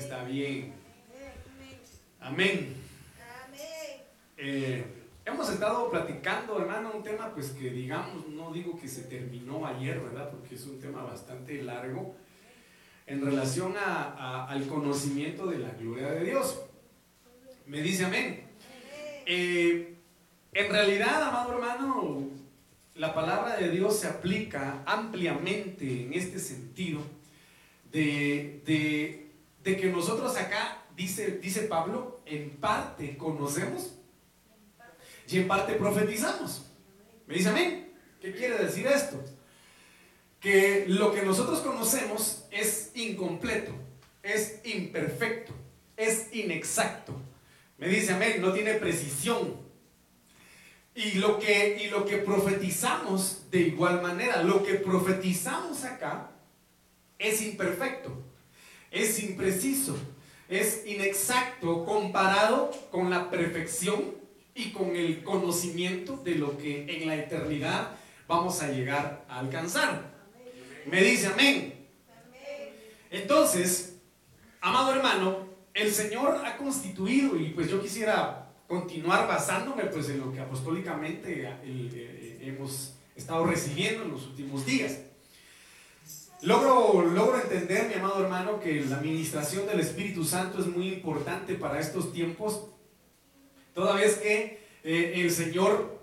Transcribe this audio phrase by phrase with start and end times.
[0.00, 0.72] está bien.
[2.20, 2.74] Amén.
[4.36, 4.84] Eh,
[5.26, 10.00] hemos estado platicando, hermano, un tema pues que digamos, no digo que se terminó ayer,
[10.00, 10.30] ¿verdad?
[10.30, 12.14] Porque es un tema bastante largo
[13.06, 16.62] en relación al conocimiento de la gloria de Dios.
[17.66, 18.44] Me dice amén.
[19.26, 19.96] Eh,
[20.52, 22.28] en realidad, amado hermano,
[22.94, 27.02] la palabra de Dios se aplica ampliamente en este sentido
[27.92, 29.29] de,
[29.62, 33.92] que nosotros acá, dice, dice Pablo, en parte conocemos
[35.28, 36.66] y en parte profetizamos.
[37.26, 37.92] ¿Me dice amén?
[38.20, 39.22] ¿Qué quiere decir esto?
[40.40, 43.72] Que lo que nosotros conocemos es incompleto,
[44.22, 45.52] es imperfecto,
[45.96, 47.14] es inexacto.
[47.78, 49.60] Me dice amén, no tiene precisión.
[50.94, 56.30] Y lo, que, y lo que profetizamos de igual manera, lo que profetizamos acá
[57.18, 58.10] es imperfecto,
[58.90, 59.96] es impreciso,
[60.48, 64.14] es inexacto comparado con la perfección
[64.54, 67.92] y con el conocimiento de lo que en la eternidad
[68.26, 70.10] vamos a llegar a alcanzar.
[70.86, 71.88] Me dice amén.
[73.10, 73.96] Entonces,
[74.60, 80.32] amado hermano, el Señor ha constituido, y pues yo quisiera continuar basándome pues en lo
[80.32, 85.00] que apostólicamente eh, eh, hemos estado recibiendo en los últimos días.
[86.42, 91.54] Logro, logro entender, mi amado hermano, que la administración del Espíritu Santo es muy importante
[91.54, 92.66] para estos tiempos,
[93.74, 96.00] toda vez que eh, el Señor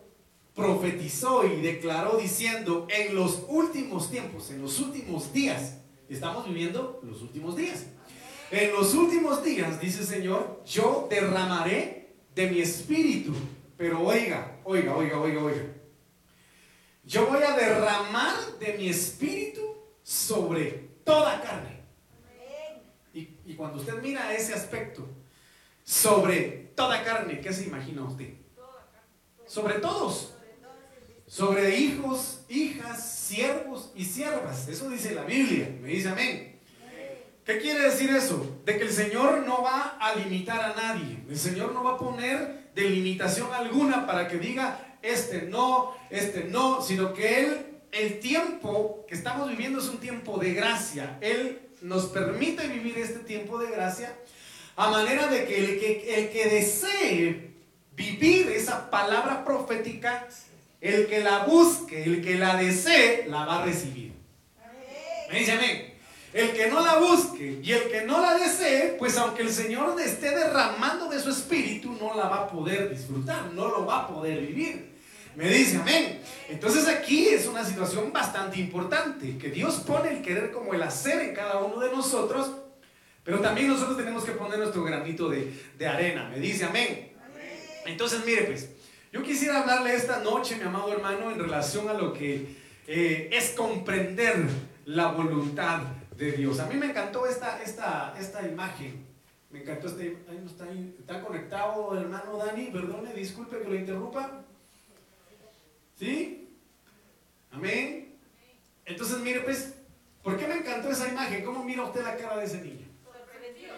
[0.53, 5.77] profetizó y declaró diciendo, en los últimos tiempos, en los últimos días,
[6.07, 7.87] estamos viviendo los últimos días.
[8.51, 13.33] En los últimos días, dice el Señor, yo derramaré de mi espíritu.
[13.75, 15.65] Pero oiga, oiga, oiga, oiga, oiga.
[17.03, 19.66] Yo voy a derramar de mi espíritu
[20.07, 21.81] sobre toda carne.
[23.13, 25.05] Y, y cuando usted mira ese aspecto,
[25.83, 28.35] sobre toda carne, ¿qué se imagina usted?
[29.45, 30.33] Sobre todos.
[31.27, 34.69] Sobre hijos, hijas, siervos y siervas.
[34.69, 35.75] Eso dice la Biblia.
[35.81, 36.57] Me dice amén.
[37.45, 38.61] ¿Qué quiere decir eso?
[38.63, 41.21] De que el Señor no va a limitar a nadie.
[41.29, 46.81] El Señor no va a poner delimitación alguna para que diga, este no, este no,
[46.81, 51.17] sino que Él, el tiempo que estamos viviendo es un tiempo de gracia.
[51.21, 54.15] Él nos permite vivir este tiempo de gracia
[54.75, 57.51] a manera de que el que, el que desee
[57.95, 60.27] vivir esa palabra profética,
[60.79, 64.13] el que la busque, el que la desee, la va a recibir.
[65.31, 65.93] Me amén.
[66.33, 69.99] El que no la busque y el que no la desee, pues aunque el Señor
[69.99, 74.07] esté derramando de su espíritu, no la va a poder disfrutar, no lo va a
[74.07, 74.96] poder vivir.
[75.37, 76.19] Me dice amén.
[76.49, 81.19] Entonces aquí es una situación bastante importante, que Dios pone el querer como el hacer
[81.19, 82.53] en cada uno de nosotros,
[83.23, 86.27] pero también nosotros tenemos que poner nuestro granito de, arena.
[86.27, 87.11] Me dice amén.
[87.85, 88.71] Entonces mire pues,
[89.13, 92.55] yo quisiera hablarle esta noche, mi amado hermano, en relación a lo que
[92.87, 94.43] eh, es comprender
[94.85, 95.81] la voluntad
[96.17, 96.59] de Dios.
[96.59, 99.05] A mí me encantó esta, esta, esta imagen.
[99.51, 100.65] Me encantó esta ahí no está,
[100.99, 104.46] está conectado hermano Dani, perdone, disculpe que lo interrumpa.
[105.97, 106.55] ¿Sí?
[107.51, 108.15] Amén.
[108.85, 109.73] Entonces, mire, pues,
[110.21, 111.43] ¿por qué me encantó esa imagen?
[111.43, 112.85] ¿Cómo mira usted la cara de ese niño?
[113.03, 113.73] Sorprendido.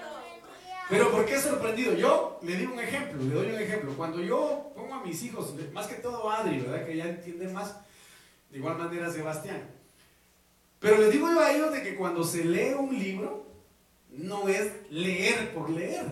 [0.89, 1.93] Pero ¿por qué sorprendido?
[1.93, 3.93] Yo le digo un ejemplo, le doy un ejemplo.
[3.95, 6.85] Cuando yo pongo a mis hijos, más que todo Adri, ¿verdad?
[6.85, 7.75] Que ya entiende más,
[8.51, 9.63] de igual manera Sebastián.
[10.79, 13.45] Pero les digo yo a ellos de que cuando se lee un libro,
[14.09, 16.05] no es leer por leer,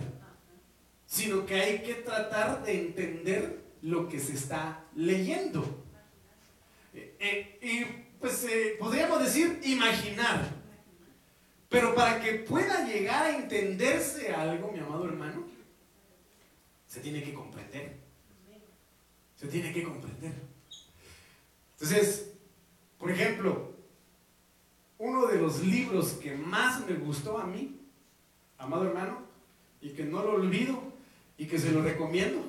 [1.06, 5.87] sino que hay que tratar de entender lo que se está leyendo.
[7.18, 7.84] Eh, y
[8.20, 10.48] pues eh, podríamos decir imaginar.
[11.68, 15.44] Pero para que pueda llegar a entenderse algo, mi amado hermano,
[16.86, 17.96] se tiene que comprender.
[19.36, 20.32] Se tiene que comprender.
[21.74, 22.32] Entonces,
[22.98, 23.72] por ejemplo,
[24.98, 27.80] uno de los libros que más me gustó a mí,
[28.56, 29.22] amado hermano,
[29.80, 30.82] y que no lo olvido
[31.36, 32.44] y que se lo recomiendo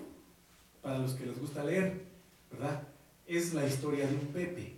[0.81, 2.06] para los que les gusta leer,
[2.51, 2.88] ¿verdad?
[3.29, 4.73] Es la historia de un Pepe.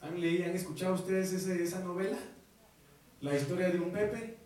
[0.00, 2.16] ¿Han leído, han escuchado ustedes esa novela?
[3.20, 4.36] La historia de un Pepe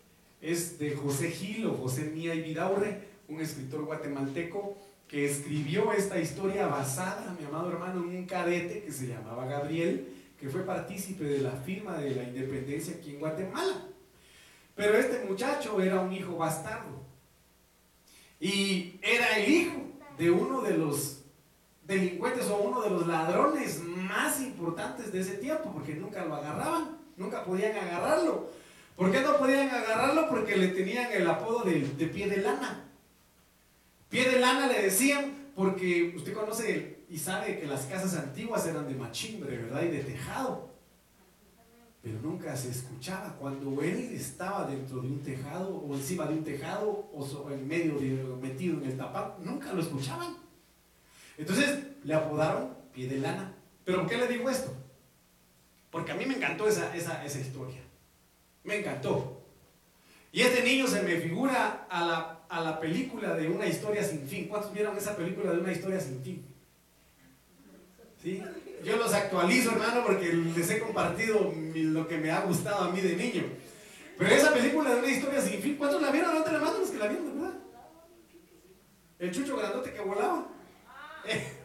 [0.41, 4.75] es de José Gil o José Mía y Vidaurre, un escritor guatemalteco
[5.07, 10.07] que escribió esta historia basada, mi amado hermano, en un cadete que se llamaba Gabriel
[10.39, 13.85] que fue partícipe de la firma de la independencia aquí en Guatemala.
[14.75, 17.05] Pero este muchacho era un hijo bastardo.
[18.39, 19.81] Y era el hijo
[20.17, 21.26] de uno de los
[21.87, 26.99] delincuentes o uno de los ladrones más importantes de ese tiempo, porque nunca lo agarraban,
[27.15, 28.51] nunca podían agarrarlo,
[28.97, 30.27] ¿Por qué no podían agarrarlo?
[30.27, 32.89] Porque le tenían el apodo de, pie de lana.
[34.09, 38.87] Pie de lana le decían porque usted conoce y sabe que las casas antiguas eran
[38.87, 39.83] de machimbre, ¿verdad?
[39.83, 40.71] Y de tejado.
[42.01, 43.35] Pero nunca se escuchaba.
[43.39, 47.99] Cuando él estaba dentro de un tejado o encima de un tejado o en medio
[47.99, 48.07] de,
[48.41, 50.37] metido en el tapado, nunca lo escuchaban.
[51.37, 53.53] Entonces le apodaron pie de lana.
[53.85, 54.73] ¿Pero por qué le digo esto?
[55.91, 57.79] Porque a mí me encantó esa, esa, esa historia.
[58.63, 59.41] Me encantó.
[60.31, 64.27] Y este niño se me figura a la, a la película de una historia sin
[64.27, 64.47] fin.
[64.47, 66.45] ¿Cuántos vieron esa película de una historia sin fin?
[68.21, 68.43] ¿Sí?
[68.83, 73.01] Yo los actualizo, hermano, porque les he compartido lo que me ha gustado a mí
[73.01, 73.43] de niño.
[74.17, 76.31] Pero esa película de una historia sin fin, ¿cuántos la vieron?
[76.31, 77.57] Levanten la mano los que la vieron, ¿verdad?
[79.19, 80.47] El chucho grandote que volaba.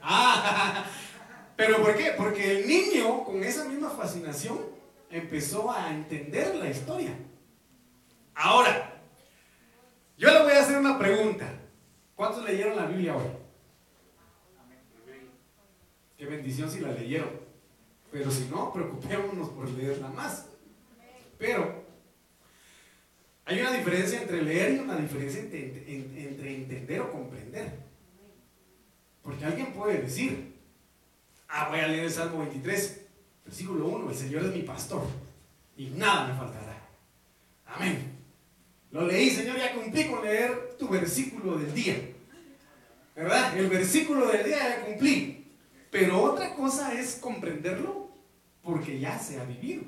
[0.02, 0.84] Ah,
[1.56, 2.12] ¿Pero por qué?
[2.16, 4.58] Porque el niño, con esa misma fascinación,
[5.10, 7.14] empezó a entender la historia.
[8.34, 9.00] Ahora,
[10.16, 11.46] yo le voy a hacer una pregunta.
[12.16, 13.26] ¿Cuántos leyeron la Biblia hoy?
[16.16, 17.30] Qué bendición si la leyeron.
[18.10, 20.46] Pero si no, preocupémonos por leerla más.
[21.38, 21.84] Pero
[23.44, 27.81] hay una diferencia entre leer y una diferencia entre, entre entender o comprender.
[29.22, 30.54] Porque alguien puede decir,
[31.48, 33.00] ah, voy a leer el Salmo 23,
[33.44, 35.02] versículo 1, el Señor es mi pastor
[35.76, 36.88] y nada me faltará.
[37.66, 38.12] Amén.
[38.90, 41.96] Lo leí, Señor, ya cumplí con leer tu versículo del día.
[43.16, 43.56] ¿Verdad?
[43.56, 45.46] El versículo del día ya cumplí.
[45.90, 48.10] Pero otra cosa es comprenderlo
[48.62, 49.82] porque ya se ha vivido.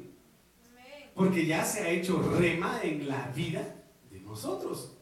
[1.15, 3.63] Porque ya se ha hecho rema en la vida
[4.11, 4.97] de nosotros.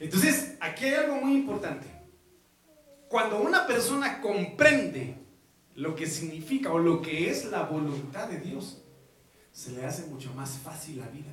[0.00, 1.86] Entonces, aquí hay algo muy importante.
[3.14, 5.14] Cuando una persona comprende
[5.76, 8.82] lo que significa o lo que es la voluntad de Dios,
[9.52, 11.30] se le hace mucho más fácil la vida.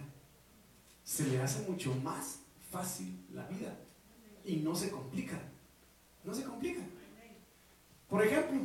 [1.04, 3.76] Se le hace mucho más fácil la vida.
[4.46, 5.42] Y no se complica.
[6.24, 6.82] No se complica.
[8.08, 8.60] Por ejemplo,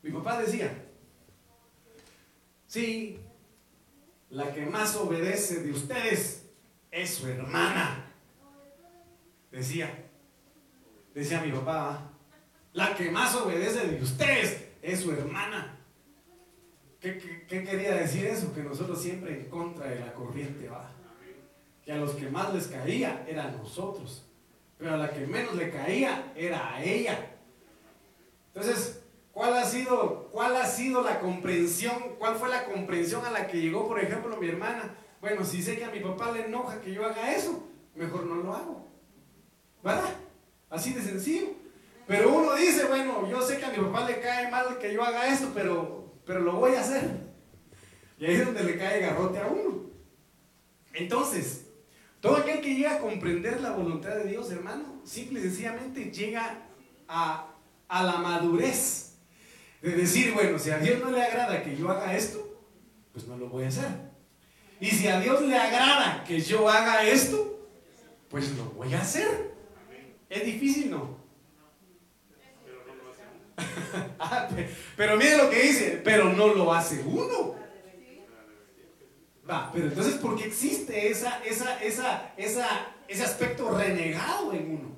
[0.00, 0.86] mi papá decía,
[2.68, 3.18] sí,
[4.30, 6.44] la que más obedece de ustedes
[6.92, 8.12] es su hermana.
[9.50, 10.07] Decía,
[11.18, 12.12] decía mi papá,
[12.72, 15.76] la que más obedece de ustedes es su hermana.
[17.00, 18.54] ¿Qué, quería decir eso?
[18.54, 20.90] Que nosotros siempre en contra de la corriente va.
[21.84, 24.26] Que a los que más les caía eran nosotros.
[24.78, 27.36] Pero a la que menos le caía era a ella.
[28.54, 32.14] Entonces, ¿cuál ha sido, cuál ha sido la comprensión?
[32.18, 34.94] ¿Cuál fue la comprensión a la que llegó, por ejemplo, mi hermana?
[35.20, 38.36] Bueno, si sé que a mi papá le enoja que yo haga eso, mejor no
[38.36, 38.88] lo hago.
[39.82, 40.27] ¿Verdad?
[40.70, 41.48] Así de sencillo.
[42.06, 45.04] Pero uno dice, bueno, yo sé que a mi papá le cae mal que yo
[45.04, 47.04] haga esto, pero, pero lo voy a hacer.
[48.18, 49.90] Y ahí es donde le cae garrote a uno.
[50.94, 51.66] Entonces,
[52.20, 56.66] todo aquel que llega a comprender la voluntad de Dios, hermano, simple y sencillamente llega
[57.06, 57.46] a,
[57.88, 59.14] a la madurez
[59.82, 62.58] de decir, bueno, si a Dios no le agrada que yo haga esto,
[63.12, 63.88] pues no lo voy a hacer.
[64.80, 67.68] Y si a Dios le agrada que yo haga esto,
[68.30, 69.52] pues lo voy a hacer.
[70.28, 70.90] ¿Es difícil?
[70.90, 71.18] No.
[74.20, 74.48] Ah,
[74.96, 77.56] pero mire lo que dice, pero no lo hace uno.
[79.48, 82.66] Va, pero entonces, ¿por qué existe esa, esa, esa, esa,
[83.08, 84.96] ese aspecto renegado en uno?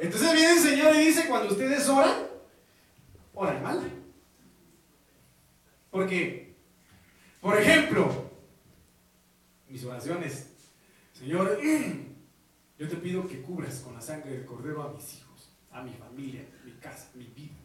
[0.00, 2.26] Entonces viene el Señor y dice, cuando ustedes oran,
[3.34, 3.90] oran mal.
[5.90, 6.54] Porque,
[7.40, 8.30] por ejemplo,
[9.68, 10.49] mis oraciones,
[11.20, 11.60] Señor,
[12.80, 15.92] Yo te pido que cubras con la sangre del cordero a mis hijos, a mi
[15.92, 17.58] familia, mi casa, mi vida.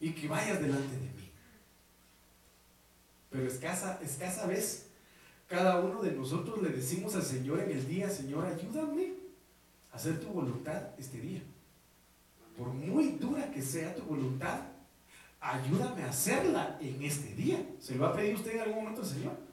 [0.00, 1.30] Y que vayas delante de mí.
[3.30, 4.88] Pero escasa, escasa vez,
[5.46, 9.12] cada uno de nosotros le decimos al Señor en el día, Señor, ayúdame
[9.92, 11.44] a hacer tu voluntad este día.
[12.58, 14.62] Por muy dura que sea tu voluntad,
[15.38, 17.64] ayúdame a hacerla en este día.
[17.78, 19.45] ¿Se lo ha pedido usted en algún momento Señor?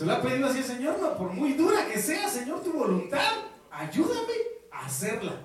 [0.00, 3.32] Se lo ha pedido así Señor, no, por muy dura que sea, Señor, tu voluntad,
[3.70, 4.32] ayúdame
[4.72, 5.42] a hacerla.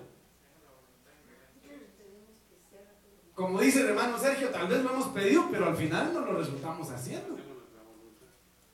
[3.33, 6.37] Como dice el hermano Sergio, tal vez lo hemos pedido, pero al final no lo
[6.37, 7.35] resultamos haciendo.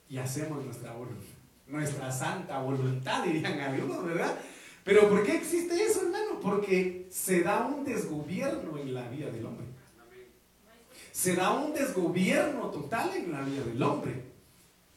[0.07, 1.25] Y hacemos nuestra voluntad,
[1.65, 4.37] nuestra santa voluntad, dirían algunos, ¿verdad?
[4.83, 6.39] Pero ¿por qué existe eso, hermano?
[6.43, 9.65] Porque se da un desgobierno en la vida del hombre.
[11.11, 14.30] Se da un desgobierno total en la vida del hombre.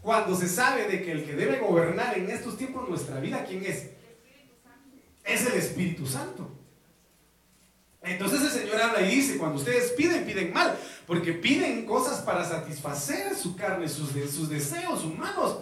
[0.04, 3.64] Cuando se sabe de que el que debe gobernar en estos tiempos nuestra vida, ¿quién
[3.64, 3.86] es?
[5.24, 6.46] Es el Espíritu Santo.
[8.02, 12.44] Entonces el Señor habla y dice, cuando ustedes piden, piden mal, porque piden cosas para
[12.44, 14.12] satisfacer su carne, sus,
[14.50, 15.56] deseos humanos.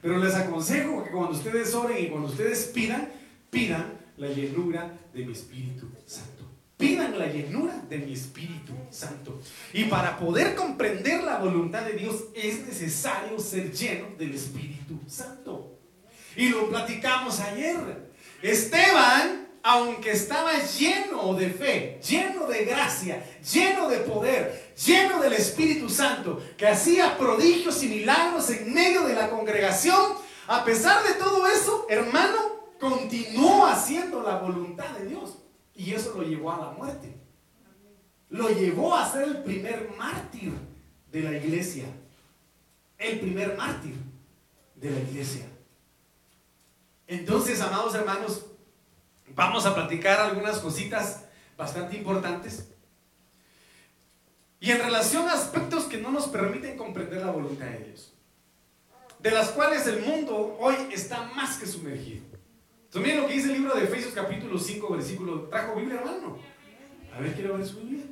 [0.00, 3.10] Pero les aconsejo que cuando ustedes oren y cuando ustedes pidan,
[3.50, 6.37] pidan la llenura de mi Espíritu Santo.
[6.78, 9.40] Pidan la llenura de mi Espíritu Santo.
[9.72, 15.76] Y para poder comprender la voluntad de Dios es necesario ser lleno del Espíritu Santo.
[16.36, 18.12] Y lo platicamos ayer.
[18.40, 25.88] Esteban, aunque estaba lleno de fe, lleno de gracia, lleno de poder, lleno del Espíritu
[25.88, 30.12] Santo, que hacía prodigios y milagros en medio de la congregación,
[30.46, 32.38] a pesar de todo eso, hermano,
[32.78, 35.38] continuó haciendo la voluntad de Dios.
[35.78, 37.14] Y eso lo llevó a la muerte.
[38.30, 40.52] Lo llevó a ser el primer mártir
[41.12, 41.84] de la iglesia.
[42.98, 43.94] El primer mártir
[44.74, 45.46] de la iglesia.
[47.06, 48.44] Entonces, amados hermanos,
[49.36, 51.24] vamos a platicar algunas cositas
[51.56, 52.68] bastante importantes.
[54.58, 58.12] Y en relación a aspectos que no nos permiten comprender la voluntad de Dios.
[59.20, 62.27] De las cuales el mundo hoy está más que sumergido.
[62.88, 65.42] Entonces, miren lo que dice el libro de Efesios capítulo 5, versículo.
[65.42, 66.38] ¿Trajo Biblia, hermano?
[67.14, 68.04] A ver, quiero ver su Biblia.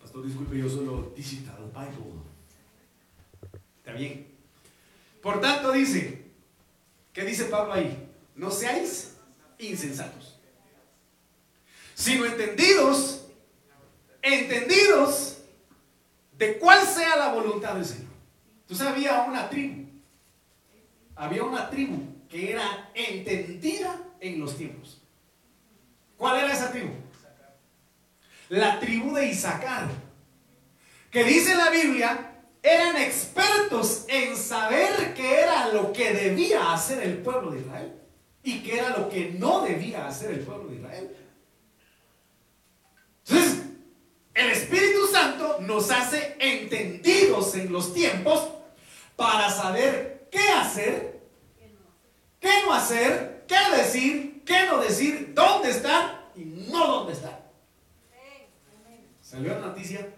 [0.00, 2.22] Pastor, disculpe, yo solo digital Bible.
[3.76, 4.26] Está bien.
[5.20, 6.30] Por tanto, dice,
[7.12, 8.08] ¿qué dice Pablo ahí?
[8.34, 9.18] No seáis
[9.58, 10.38] insensatos,
[11.94, 13.26] sino entendidos,
[14.22, 15.42] entendidos
[16.38, 18.08] de cuál sea la voluntad del Señor.
[18.66, 19.87] Tú sabías una tribu
[21.18, 21.98] había una tribu
[22.28, 25.02] que era entendida en los tiempos.
[26.16, 26.92] ¿Cuál era esa tribu?
[28.48, 29.88] La tribu de Isaacar,
[31.10, 37.18] que dice la Biblia, eran expertos en saber qué era lo que debía hacer el
[37.18, 37.92] pueblo de Israel
[38.42, 41.16] y qué era lo que no debía hacer el pueblo de Israel.
[43.26, 43.62] Entonces,
[44.34, 48.48] el Espíritu Santo nos hace entendidos en los tiempos
[49.16, 51.07] para saber qué hacer,
[52.72, 57.48] hacer, qué decir, qué no decir, dónde estar y no dónde estar.
[59.20, 60.08] Salió la noticia,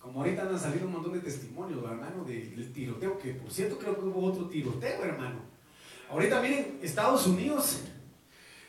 [0.00, 3.94] como ahorita han salido un montón de testimonios, hermano, del tiroteo, que por cierto creo
[3.94, 5.40] que hubo otro tiroteo, hermano.
[6.10, 7.80] Ahorita miren, Estados Unidos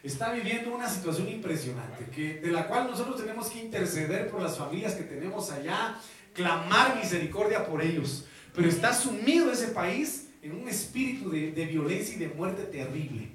[0.04, 4.58] está viviendo una situación impresionante, que, de la cual nosotros tenemos que interceder por las
[4.58, 6.00] familias que tenemos allá,
[6.34, 8.26] clamar misericordia por ellos.
[8.54, 13.30] Pero está sumido ese país en un espíritu de, violencia y de muerte terrible.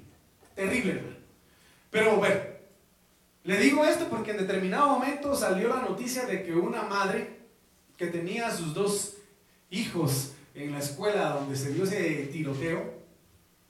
[0.55, 1.15] Terrible, hermano.
[1.91, 2.41] Pero bueno,
[3.43, 7.39] le digo esto porque en determinado momento salió la noticia de que una madre
[7.97, 9.17] que tenía a sus dos
[9.69, 12.93] hijos en la escuela donde se dio ese tiroteo,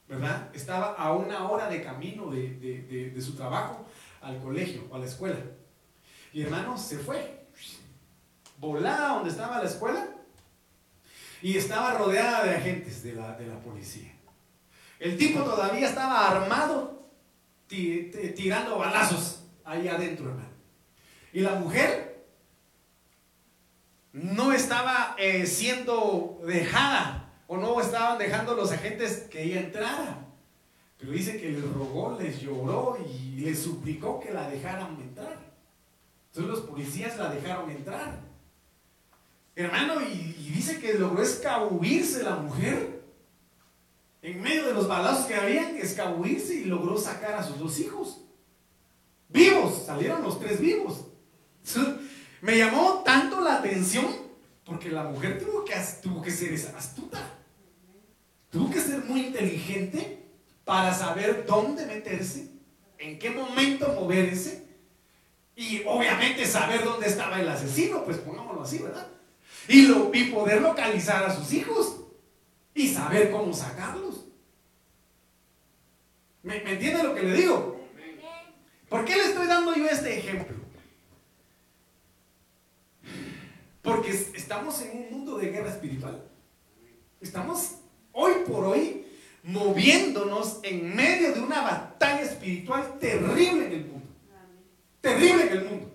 [0.08, 0.50] ¿verdad?
[0.54, 3.86] Estaba a una hora de camino de, de su trabajo
[4.22, 5.40] al colegio o a la escuela.
[6.34, 7.46] Y hermano, se fue.
[8.58, 10.15] Volada donde estaba la escuela
[11.46, 14.12] y estaba rodeada de agentes de la, policía.
[15.00, 17.08] El tipo todavía estaba armado,
[17.68, 20.50] tirando balazos ahí adentro, hermano.
[21.32, 22.26] Y la mujer
[24.12, 30.26] no estaba eh, siendo dejada o no estaban dejando los agentes que ella entrara.
[30.98, 35.38] Pero dice que les rogó, les lloró y les suplicó que la dejaran entrar.
[36.30, 38.25] Entonces los policías la dejaron entrar.
[39.56, 43.04] Hermano, y, dice que logró escabullirse la mujer.
[44.22, 48.22] En medio de los balazos que habían, escabullirse y logró sacar a sus dos hijos.
[49.30, 51.06] Vivos, salieron los tres vivos.
[52.42, 54.06] Me llamó tanto la atención
[54.66, 57.20] porque la mujer tuvo que, tuvo que ser astuta.
[58.50, 60.24] Tuvo que ser muy inteligente
[60.64, 62.50] para saber dónde meterse,
[62.98, 64.66] en qué momento moverse
[65.56, 69.08] y obviamente saber dónde estaba el asesino, pues pongámoslo así, ¿verdad?
[69.68, 72.02] Y, lo, y poder localizar a sus hijos
[72.74, 74.26] y saber cómo sacarlos.
[76.44, 77.76] ¿Me, ¿Me entiende lo que le digo?
[78.90, 80.56] ¿Por qué le estoy dando yo este ejemplo?
[83.82, 86.24] Porque estamos en un mundo de guerra espiritual.
[87.22, 87.76] Estamos
[88.12, 89.06] hoy por hoy
[89.44, 94.08] moviéndonos en medio de una batalla espiritual terrible en el mundo.
[95.02, 95.95] Terrible en el mundo.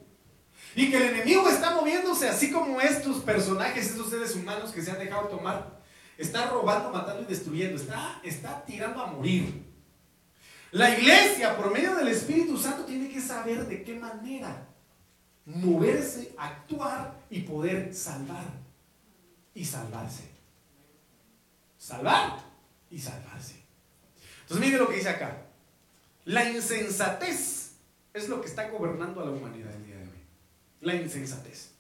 [0.75, 4.91] Y que el enemigo está moviéndose así como estos personajes, estos seres humanos que se
[4.91, 5.81] han dejado tomar.
[6.17, 7.81] Está robando, matando y destruyendo.
[7.81, 9.65] Está, está tirando a morir.
[10.73, 14.69] La iglesia, por medio del Espíritu Santo, tiene que saber de qué manera
[15.45, 18.45] moverse, actuar y poder salvar
[19.55, 20.31] y salvarse.
[21.79, 22.39] Salvar
[22.91, 23.57] y salvarse.
[24.43, 25.47] Entonces mire lo que dice acá.
[26.25, 27.73] La insensatez
[28.13, 30.25] es lo que está gobernando a la humanidad el día de hoy.
[30.81, 31.71] La insensatez.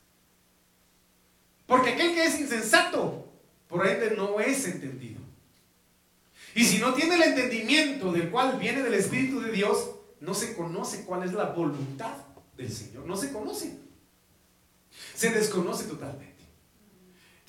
[1.66, 3.32] Porque aquel que es insensato,
[3.68, 5.20] por ende, no es entendido.
[6.54, 10.54] Y si no tiene el entendimiento del cual viene del Espíritu de Dios, no se
[10.54, 12.14] conoce cuál es la voluntad
[12.56, 13.06] del Señor.
[13.06, 13.76] No se conoce.
[15.14, 16.30] Se desconoce totalmente.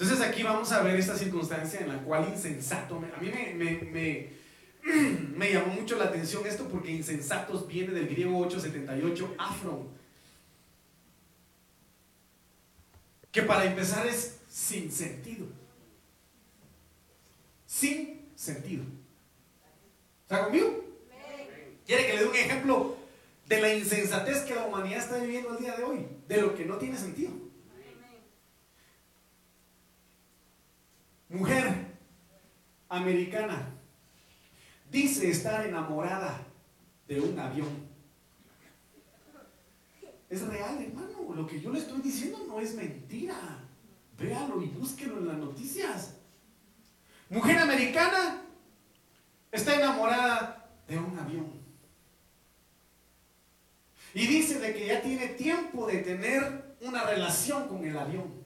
[0.02, 3.32] Entonces aquí vamos a ver esta circunstancia en la cual insensato, a mí
[5.36, 9.90] me, llamó mucho la atención esto porque insensatos viene del griego 878, afron,
[13.32, 15.48] que para empezar es sin sentido.
[17.66, 18.84] Sin sentido.
[20.24, 20.86] ¿Está conmigo?
[21.86, 22.98] ¿Quiere que le dé un ejemplo
[23.48, 26.08] de la insensatez que la humanidad está viviendo el día de hoy?
[26.28, 27.32] De lo que no tiene sentido.
[31.30, 31.92] Mujer
[32.90, 33.70] americana
[34.92, 36.46] dice estar enamorada
[37.08, 37.91] de un avión.
[40.32, 41.36] Es real, hermano.
[41.36, 43.36] Lo que yo le estoy diciendo no es mentira.
[44.18, 46.16] Véalo y búsquelo en las noticias.
[47.30, 48.42] Mujer americana
[49.52, 51.52] está enamorada de un avión.
[54.14, 58.42] Y dice de que ya tiene tiempo de tener una relación con el avión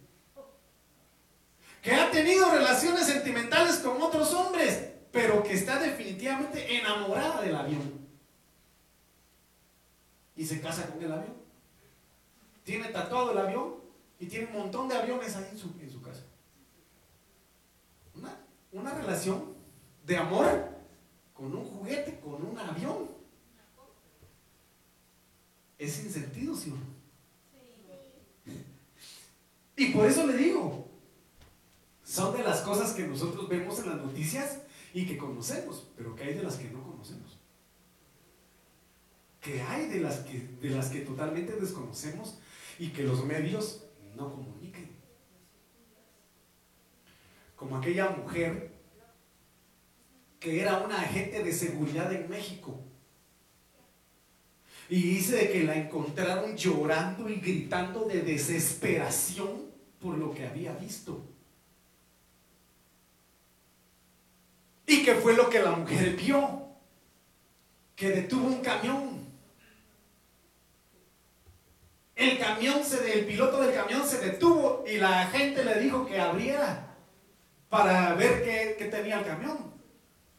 [1.84, 8.08] que ha tenido relaciones sentimentales con otros hombres, pero que está definitivamente enamorada del avión.
[10.36, 11.44] Y se casa con el avión.
[12.65, 13.75] Tiene tatuado el avión
[14.19, 16.23] y tiene un montón de aviones ahí en su, en su casa.
[18.15, 18.38] Una,
[18.71, 19.54] una relación
[20.06, 20.69] de amor
[21.34, 23.08] con un juguete, con un avión.
[25.78, 26.95] Es sin sentido, ¿sí o no?
[29.78, 30.88] Y por eso le digo,
[32.04, 34.62] son de las cosas que nosotros vemos en las noticias
[34.93, 37.38] y que conocemos, pero que hay de las que no conocemos.
[39.41, 42.39] Que hay de las que, de las que totalmente desconocemos
[42.79, 43.83] y que los medios
[44.15, 44.89] no comuniquen.
[47.55, 48.71] Como aquella mujer
[50.39, 52.79] que era una agente de seguridad en México.
[54.88, 60.73] Y dice de que la encontraron llorando y gritando de desesperación por lo que había
[60.73, 61.25] visto.
[64.85, 66.67] ¿Y qué fue lo que la mujer vio?
[67.95, 69.24] Que detuvo un camión.
[72.15, 76.19] El camión se, el piloto del camión se detuvo y la gente le dijo que
[76.19, 76.95] abriera
[77.69, 78.41] para ver
[78.78, 79.73] qué, tenía el camión.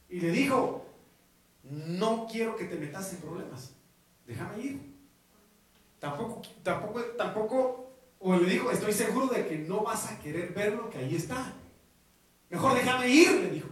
[0.09, 0.85] Y le dijo,
[1.63, 3.75] no quiero que te metas en problemas,
[4.25, 4.81] déjame ir.
[5.99, 10.73] Tampoco, tampoco, tampoco, o le dijo, estoy seguro de que no vas a querer ver
[10.73, 11.53] lo que ahí está.
[12.49, 13.69] Mejor déjame ir, le dijo.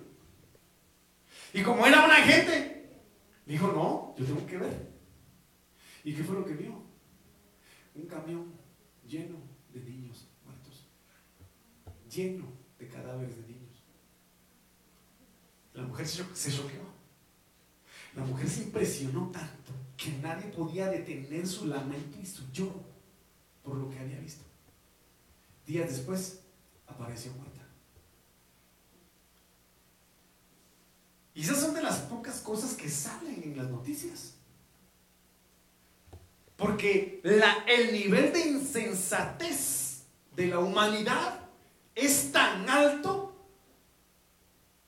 [1.54, 3.00] Y como era una agente,
[3.46, 4.92] dijo, no, yo tengo que ver.
[6.04, 6.85] ¿Y qué fue lo que vio?
[7.96, 8.54] Un camión
[9.08, 9.38] lleno
[9.74, 10.88] de niños muertos,
[12.10, 12.46] lleno
[12.78, 13.84] de cadáveres de niños.
[15.74, 16.96] La mujer se choqueó.
[18.16, 22.84] La mujer se impresionó tanto que nadie podía detener su lamento y su lloro
[23.64, 24.46] por lo que había visto.
[25.66, 26.42] Días después
[26.88, 27.62] apareció muerta.
[31.34, 34.35] Y esas son de las pocas cosas que salen en las noticias.
[36.58, 40.04] Porque el nivel de insensatez
[40.36, 41.40] de la humanidad
[41.94, 43.34] es tan alto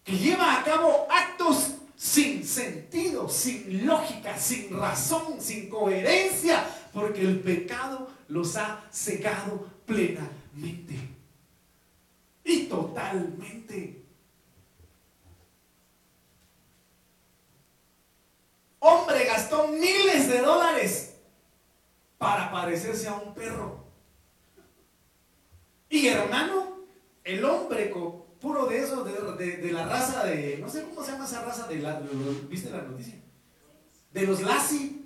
[0.03, 7.39] que lleva a cabo actos sin sentido, sin lógica, sin razón, sin coherencia, porque el
[7.39, 10.95] pecado los ha cegado plenamente
[12.43, 14.07] y totalmente.
[18.79, 21.16] hombre gastó miles de dólares
[22.17, 23.85] para parecerse a un perro.
[25.89, 26.85] Y hermano,
[27.23, 27.93] el hombre
[28.39, 31.79] puro de eso, de, la raza de, no sé cómo se llama esa raza, de
[31.79, 31.99] la,
[32.49, 33.15] ¿viste la noticia?
[34.11, 35.05] De los Lassie.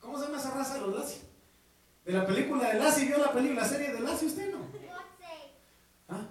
[0.00, 1.22] ¿Cómo se llama esa raza de los Lassie?
[2.04, 4.58] De la película de Lassie, ¿vio la película, la serie de Lassie usted no?
[6.08, 6.26] ¿Ah?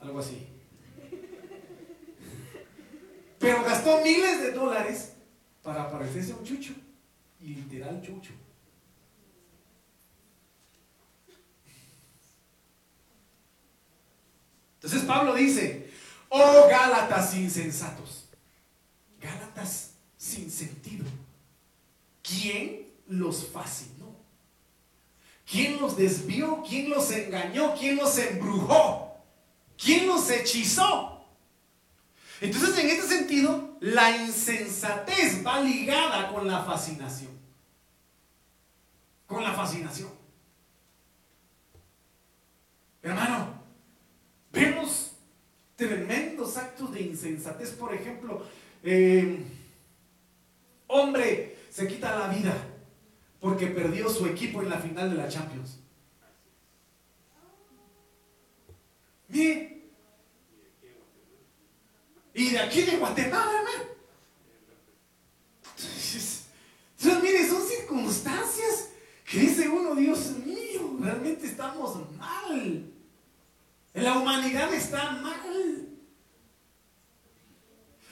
[0.00, 0.46] Algo así.
[3.38, 5.12] Pero gastó miles de dólares
[5.62, 6.72] para parecerse a un chucho.
[7.40, 8.32] Literal chucho.
[14.74, 15.90] Entonces Pablo dice,
[16.28, 18.28] oh Gálatas insensatos,
[19.20, 21.04] Gálatas sin sentido,
[22.22, 23.98] ¿quién los fascinó?
[25.50, 26.62] ¿Quién los desvió?
[26.68, 27.74] ¿Quién los engañó?
[27.74, 29.16] ¿Quién los embrujó?
[29.76, 31.17] ¿Quién los hechizó?
[32.40, 37.32] Entonces, en este sentido, la insensatez va ligada con la fascinación.
[39.26, 40.10] Con la fascinación.
[43.02, 43.62] Hermano,
[44.52, 45.12] vemos
[45.76, 47.70] tremendos actos de insensatez.
[47.72, 48.44] Por ejemplo,
[48.82, 49.44] eh,
[50.86, 52.54] hombre se quita la vida
[53.40, 55.78] porque perdió su equipo en la final de la Champions.
[59.28, 59.77] Mire,
[62.38, 63.90] y de aquí de Guatemala, hermano.
[65.76, 68.90] Entonces, mire, son circunstancias
[69.28, 72.92] que dice uno, Dios mío, realmente estamos mal.
[73.92, 75.88] La humanidad está mal.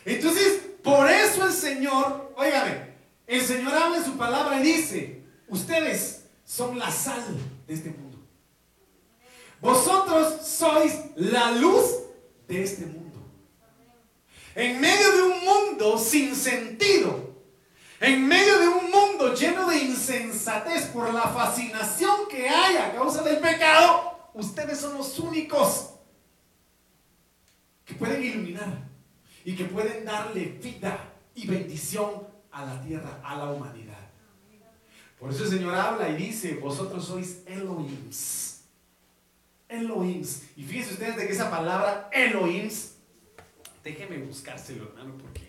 [0.05, 2.95] Entonces, por eso el Señor, óigame,
[3.29, 7.25] el Señor habla en su palabra y dice, ustedes son la sal
[7.69, 8.19] de este mundo.
[9.61, 11.87] Vosotros sois la luz
[12.49, 13.06] de este mundo.
[14.57, 17.35] En medio de un mundo sin sentido,
[18.01, 23.23] en medio de un mundo lleno de insensatez por la fascinación que hay a causa
[23.23, 25.90] del pecado, ustedes son los únicos
[27.85, 28.88] que pueden iluminar
[29.45, 34.09] y que pueden darle vida y bendición a la tierra, a la humanidad.
[35.21, 38.62] Por eso el Señor habla y dice, vosotros sois Elohims.
[39.69, 40.45] Elohims.
[40.57, 42.96] Y fíjense ustedes de que esa palabra Elohims,
[43.87, 45.42] déjenme buscárselo, hermano, porque...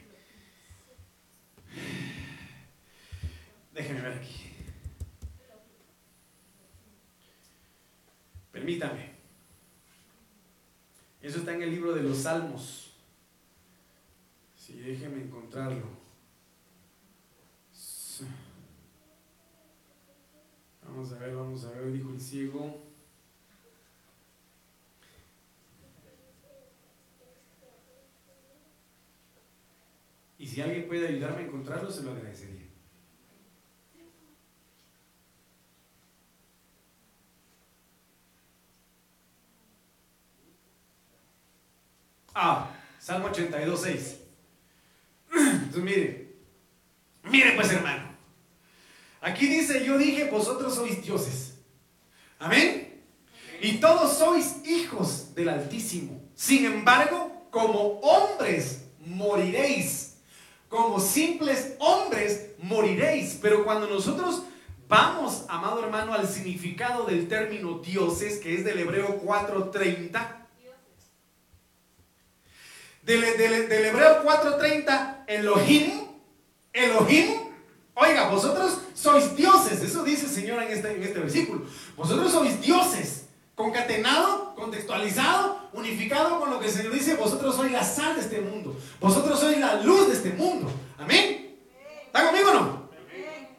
[3.74, 4.52] Déjenme ver aquí.
[8.52, 9.18] Permítame.
[11.20, 12.94] Eso está en el libro de los Salmos.
[14.56, 15.98] Sí, déjenme encontrarlo.
[20.84, 22.87] Vamos a ver, vamos a ver, dijo el ciego.
[30.40, 32.68] Y si alguien puede ayudarme a encontrarlo, se lo agradecería.
[42.40, 44.20] Ah, Salmo 82, 6.
[45.34, 46.36] Entonces mire,
[47.24, 48.16] mire pues hermano.
[49.22, 51.56] Aquí dice, yo dije, vosotros sois dioses.
[52.38, 53.02] Amén.
[53.60, 56.22] Y todos sois hijos del Altísimo.
[56.36, 60.07] Sin embargo, como hombres moriréis.
[60.70, 63.38] Como simples hombres moriréis.
[63.42, 64.44] Pero cuando nosotros
[64.88, 70.48] vamos, amado hermano, al significado del término dioses, que es del hebreo 430.
[73.04, 75.92] Del, hebreo 430, Elohim,
[76.74, 77.48] Elohim
[78.00, 81.66] Oiga, vosotros sois dioses, eso dice el Señor en este, en este versículo.
[81.96, 83.26] Vosotros sois dioses,
[83.58, 88.40] concatenado, contextualizado, unificado con lo que el Señor dice, vosotros sois la sal de este
[88.40, 90.72] mundo, vosotros sois la luz de este mundo.
[91.00, 91.58] Amén.
[92.06, 92.90] ¿Está conmigo o no?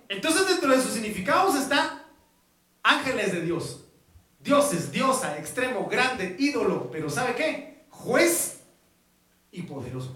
[0.08, 2.06] Entonces dentro de sus significados está
[2.84, 3.86] ángeles de Dios,
[4.38, 7.84] dioses, diosa, extremo, grande, ídolo, pero ¿sabe qué?
[7.90, 8.60] Juez
[9.50, 10.14] y poderoso.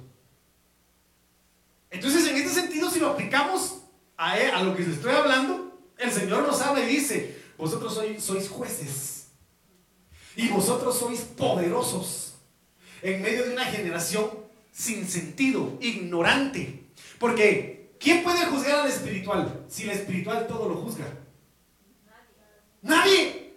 [1.90, 3.78] Entonces en este sentido, si lo aplicamos
[4.16, 8.48] a, lo que les estoy hablando, el Señor nos habla y dice, vosotros sois, sois
[8.48, 9.21] jueces
[10.36, 12.34] y vosotros sois poderosos
[13.02, 14.30] en medio de una generación
[14.72, 16.84] sin sentido, ignorante.
[17.18, 21.06] Porque, ¿quién puede juzgar al espiritual si el espiritual todo lo juzga?
[22.80, 23.54] Nadie.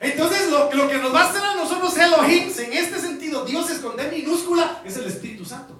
[0.00, 3.70] Entonces, lo, lo que nos va a hacer a nosotros Elohim, en este sentido, Dios
[3.70, 5.78] es con D minúscula, es el Espíritu Santo.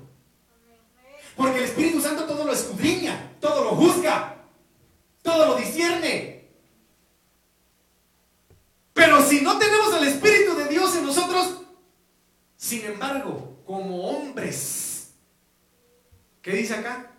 [1.37, 4.37] Porque el Espíritu Santo todo lo escudriña, todo lo juzga,
[5.22, 6.32] todo lo discierne.
[9.04, 11.62] Pero si no tenemos el Espíritu de Dios en nosotros,
[12.56, 15.10] sin embargo, como hombres,
[16.40, 17.10] ¿qué dice acá?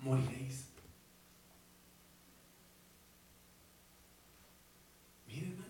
[0.00, 0.64] Moriréis.
[5.26, 5.64] Miren,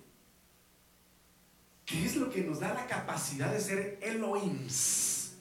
[1.86, 5.34] ¿qué es lo que nos da la capacidad de ser Elohims?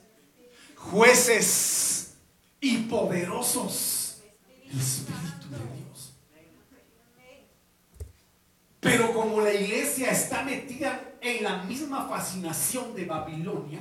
[0.76, 2.14] jueces
[2.62, 4.22] y poderosos.
[4.70, 5.83] El Espíritu de Dios.
[8.84, 13.80] Pero como la iglesia está metida en la misma fascinación de Babilonia,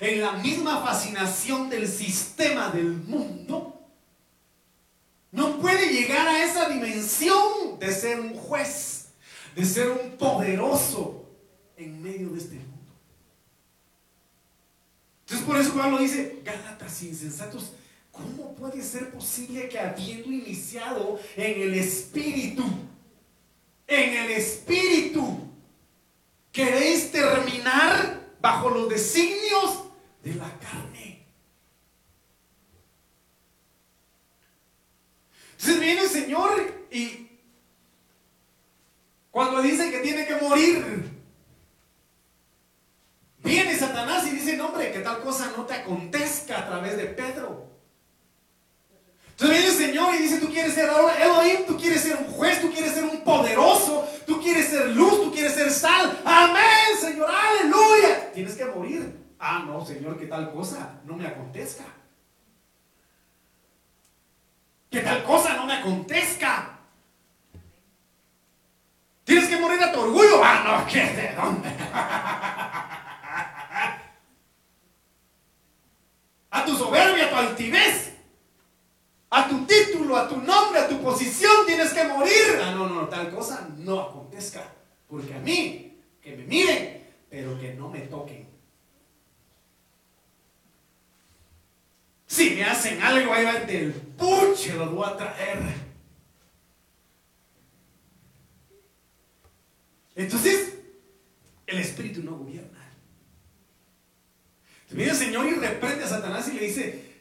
[0.00, 3.80] en la misma fascinación del sistema del mundo,
[5.30, 9.10] no puede llegar a esa dimensión de ser un juez,
[9.54, 11.30] de ser un poderoso
[11.76, 12.92] en medio de este mundo.
[15.20, 17.74] Entonces por eso Pablo dice, Gálatas insensatos,
[18.10, 22.64] ¿cómo puede ser posible que habiendo iniciado en el Espíritu,
[23.86, 25.48] en el Espíritu,
[26.50, 29.84] queréis terminar bajo los designios
[30.22, 31.26] de la carne.
[35.52, 37.28] Entonces viene el Señor y
[39.30, 41.10] cuando dice que tiene que morir,
[43.38, 47.04] viene Satanás y dice, no hombre, que tal cosa no te acontezca a través de
[47.06, 47.71] Pedro.
[49.42, 50.88] Entonces viene el Señor y dice, tú quieres ser
[51.20, 55.20] Elohim, tú quieres ser un juez, tú quieres ser un poderoso, tú quieres ser luz,
[55.20, 56.16] tú quieres ser sal.
[56.24, 58.30] Amén, Señor, aleluya.
[58.32, 59.18] Tienes que morir.
[59.40, 61.82] Ah, no, Señor, que tal cosa no me acontezca.
[64.88, 66.78] Que tal cosa no me acontezca.
[69.24, 70.40] Tienes que morir a tu orgullo.
[70.44, 71.00] Ah, no, ¿qué?
[71.00, 71.68] ¿De dónde?
[76.52, 78.11] a tu soberbia, a tu altivez
[79.34, 82.60] a tu título, a tu nombre, a tu posición, tienes que morir.
[82.62, 84.62] Ah, no, no, tal cosa no acontezca.
[85.08, 88.46] Porque a mí, que me miren, pero que no me toquen.
[92.26, 95.58] Si me hacen algo ahí del puche, lo voy a traer.
[100.14, 100.74] Entonces,
[101.66, 102.80] el espíritu no gobierna.
[104.90, 107.11] Viene el Señor y reprende a Satanás y le dice,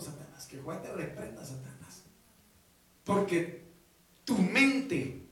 [0.00, 0.46] Satanás.
[0.46, 2.02] Que Juan te reprenda, Satanás.
[3.04, 3.64] Porque
[4.24, 5.22] tu mente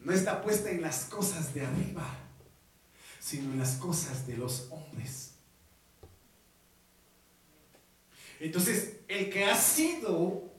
[0.00, 2.06] no está puesta en las cosas de arriba,
[3.20, 5.32] sino en las cosas de los hombres.
[8.40, 10.50] Entonces, el que ha sido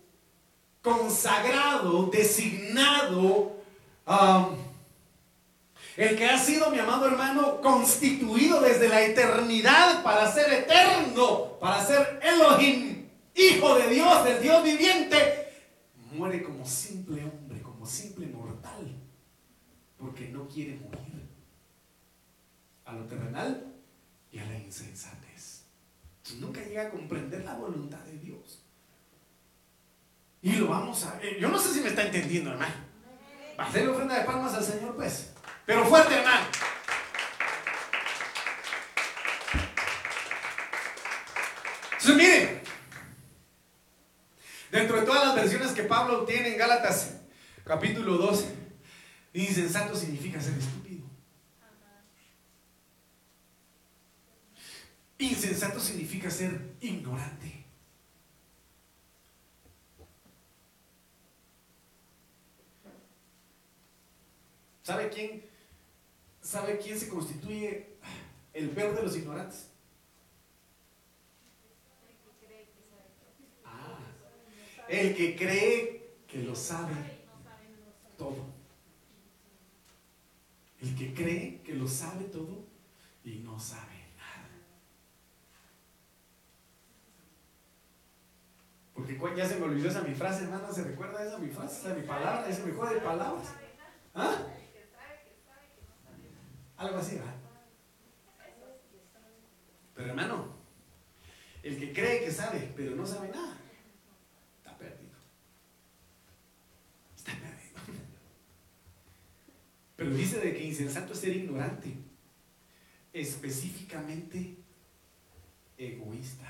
[0.81, 3.57] consagrado, designado,
[4.07, 4.55] um,
[5.95, 11.85] el que ha sido, mi amado hermano, constituido desde la eternidad para ser eterno, para
[11.85, 12.92] ser Elohim,
[13.35, 15.53] hijo de Dios, del Dios viviente,
[16.11, 18.99] muere como simple hombre, como simple mortal,
[19.97, 21.27] porque no quiere morir
[22.85, 23.73] a lo terrenal
[24.31, 25.63] y a la insensatez.
[26.39, 28.63] nunca llega a comprender la voluntad de Dios.
[30.41, 31.39] Y lo vamos a ver.
[31.39, 32.73] Yo no sé si me está entendiendo, hermano.
[33.57, 35.31] Va a hacerle ofrenda de palmas al Señor, pues.
[35.65, 36.45] Pero fuerte, hermano.
[41.91, 42.61] Entonces, miren,
[44.69, 47.17] dentro de todas las versiones que Pablo tiene en Gálatas,
[47.63, 48.47] capítulo 12,
[49.33, 51.03] insensato significa ser estúpido.
[55.17, 57.65] Insensato significa ser ignorante.
[64.83, 65.53] ¿Sabe quién
[66.43, 67.87] ¿Sabe quién se constituye
[68.53, 69.72] el peor de los ignorantes?
[74.89, 76.93] El que cree que lo sabe
[78.17, 78.45] todo.
[80.81, 82.65] El que cree que lo sabe todo
[83.23, 84.49] y no sabe nada.
[88.93, 91.79] Porque ya se me olvidó esa mi frase, hermana, ¿se recuerda esa mi frase?
[91.79, 93.53] Esa mi palabra, ese mi juego de palabras.
[94.13, 94.37] ¿Ah?
[96.77, 97.33] Algo así, ¿verdad?
[99.95, 100.47] Pero hermano,
[101.61, 103.57] el que cree que sabe, pero no sabe nada,
[104.57, 105.15] está perdido.
[107.15, 107.79] Está perdido.
[110.03, 111.93] Pero dice de que insensato es ser ignorante,
[113.13, 114.57] específicamente
[115.77, 116.45] egoísta.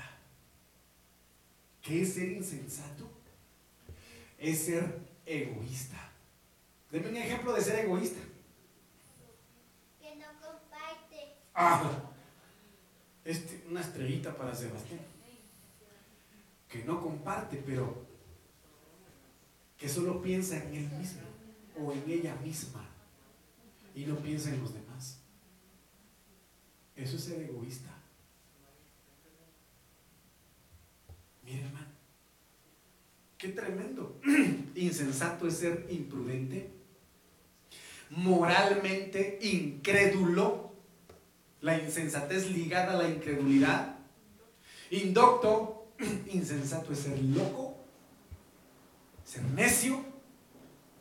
[1.80, 3.08] ¿Qué es ser insensato?
[4.38, 6.10] Es ser egoísta.
[6.90, 8.18] Deme un ejemplo de ser egoísta.
[11.54, 12.10] Ah,
[13.24, 14.98] este, una estrellita para Sebastián.
[16.68, 18.04] Que no comparte, pero
[19.78, 21.22] que solo piensa en él mismo
[21.78, 22.84] o en ella misma
[23.94, 25.20] y no piensa en los demás.
[26.96, 27.90] Eso es ser egoísta.
[31.44, 31.86] Mira, hermano,
[33.36, 34.20] qué tremendo.
[34.74, 36.70] Insensato es ser imprudente,
[38.10, 40.72] moralmente incrédulo
[41.60, 43.96] la insensatez ligada a la incredulidad.
[44.90, 45.88] Indocto,
[46.32, 47.76] insensato es ser loco,
[49.24, 50.13] ser necio.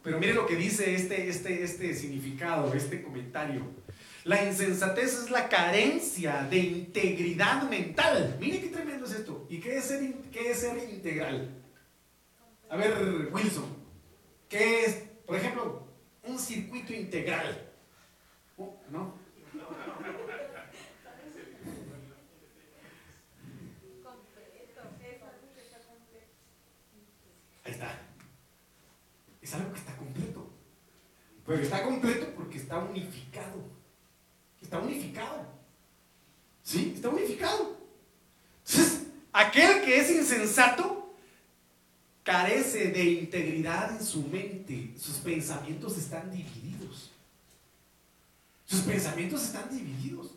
[0.03, 3.61] Pero mire lo que dice este, este, este significado, este comentario.
[4.25, 8.37] La insensatez es la carencia de integridad mental.
[8.39, 9.47] Mire qué tremendo es esto.
[9.49, 11.49] ¿Y qué es ser, qué es ser integral?
[12.69, 13.77] A ver, Wilson,
[14.49, 15.87] ¿qué es, por ejemplo,
[16.23, 17.71] un circuito integral?
[18.57, 19.23] Oh, ¿No?
[29.43, 30.49] Es algo que está completo.
[31.53, 33.61] Pero está completo porque está unificado.
[34.59, 35.45] Está unificado.
[36.63, 36.93] ¿Sí?
[36.95, 37.77] Está unificado.
[38.65, 41.13] Entonces, aquel que es insensato
[42.23, 44.95] carece de integridad en su mente.
[44.97, 47.11] Sus pensamientos están divididos.
[48.65, 50.31] Sus pensamientos están divididos.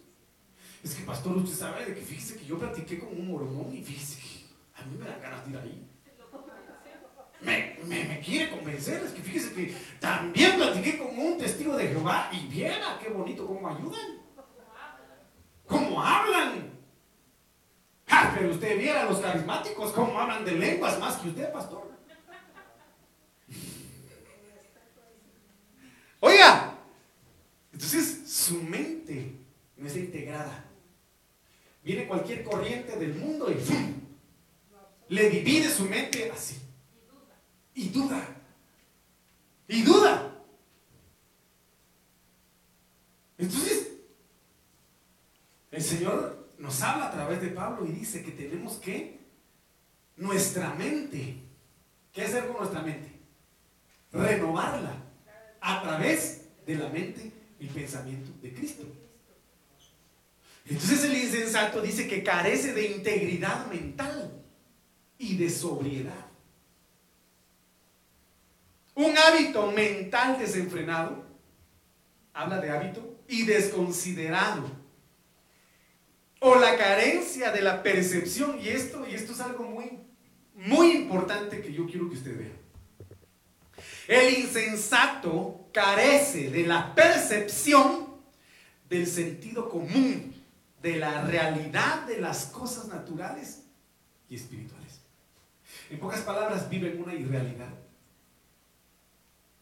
[0.85, 3.83] Es que, pastor, usted sabe de que fíjese que yo platiqué con un mormón y
[3.83, 5.87] fíjese que a mí me da ganas de ir ahí.
[7.41, 12.31] Me, me, quiere convencer, es que fíjese que también platiqué con un testigo de Jehová
[12.33, 14.27] y viera qué bonito cómo ayudan.
[15.67, 16.71] ¿Cómo hablan?
[18.09, 21.91] Ah, pero usted viera los carismáticos cómo hablan de lenguas más que usted, pastor.
[26.21, 26.79] Oiga,
[27.73, 29.37] entonces su mente
[29.77, 30.65] no está integrada.
[31.83, 36.66] Viene cualquier corriente del mundo y le divide su mente así.
[37.77, 38.27] Y duda.
[39.69, 40.35] Y duda.
[43.37, 43.89] Entonces,
[45.71, 49.21] el Señor nos habla a través de Pablo y dice que tenemos que
[50.17, 51.37] nuestra mente,
[52.15, 53.13] ¿qué hacer con nuestra mente?
[54.11, 54.97] Renovarla
[55.61, 58.85] a través de la mente y pensamiento de Cristo.
[60.65, 64.43] Entonces el insensato dice que carece de integridad mental
[65.19, 66.26] y de sobriedad.
[68.97, 71.23] Un hábito mental desenfrenado,
[72.33, 74.65] habla de hábito, y desconsiderado.
[76.41, 79.99] O la carencia de la percepción, y esto, y esto es algo muy,
[80.55, 82.53] muy importante que yo quiero que usted vea.
[84.09, 88.17] El insensato carece de la percepción
[88.89, 90.35] del sentido común,
[90.81, 93.65] de la realidad de las cosas naturales
[94.31, 95.01] y espirituales.
[95.91, 97.86] En pocas palabras, vive en una irrealidad.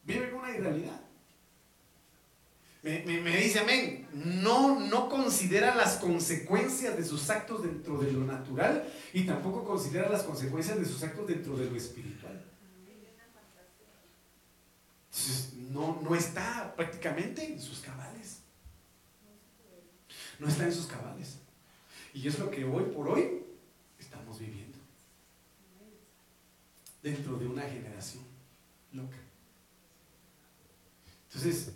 [0.04, 1.00] Vive en una irrealidad.
[2.82, 4.06] Me, me, dice amén.
[4.12, 10.10] No, no considera las consecuencias de sus actos dentro de lo natural y tampoco considera
[10.10, 12.44] las consecuencias de sus actos dentro de lo espiritual.
[15.70, 18.40] no, no está prácticamente en sus cabales.
[20.38, 21.38] No está en sus cabales.
[22.12, 23.44] Y es lo que hoy por hoy
[23.98, 24.78] estamos viviendo.
[27.02, 28.24] Dentro de una generación
[28.92, 29.23] loca.
[31.34, 31.72] Entonces,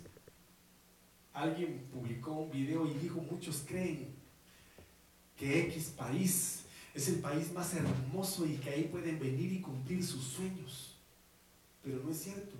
[1.33, 4.15] alguien publicó un video y dijo, muchos creen
[5.35, 6.61] que X país
[6.93, 10.95] es el país más hermoso y que ahí pueden venir y cumplir sus sueños.
[11.83, 12.55] Pero no es cierto.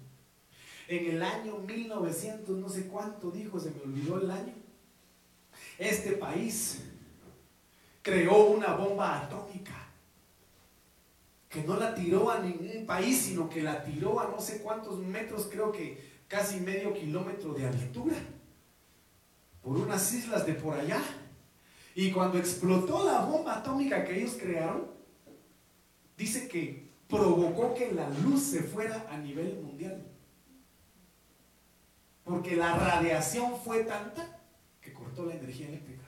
[0.90, 4.54] En el año 1900, no sé cuánto dijo, se me olvidó el año,
[5.78, 6.82] este país
[8.02, 9.88] creó una bomba atómica
[11.48, 15.00] que no la tiró a ningún país, sino que la tiró a no sé cuántos
[15.00, 18.16] metros, creo que casi medio kilómetro de altura,
[19.62, 21.02] por unas islas de por allá.
[21.96, 24.88] Y cuando explotó la bomba atómica que ellos crearon,
[26.16, 30.06] dice que provocó que la luz se fuera a nivel mundial.
[32.24, 34.40] Porque la radiación fue tanta
[34.80, 36.06] que cortó la energía eléctrica.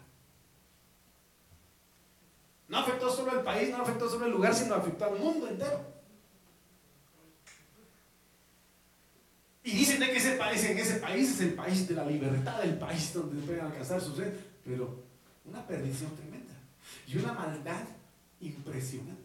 [2.67, 6.00] No afectó solo al país, no afectó solo el lugar, sino afectó al mundo entero.
[10.01, 13.13] Dicen que ese país, en ese país es el país de la libertad, el país
[13.13, 14.19] donde pueden alcanzar sus
[14.65, 15.03] pero
[15.45, 16.55] una perdición tremenda
[17.05, 17.83] y una maldad
[18.39, 19.21] impresionante.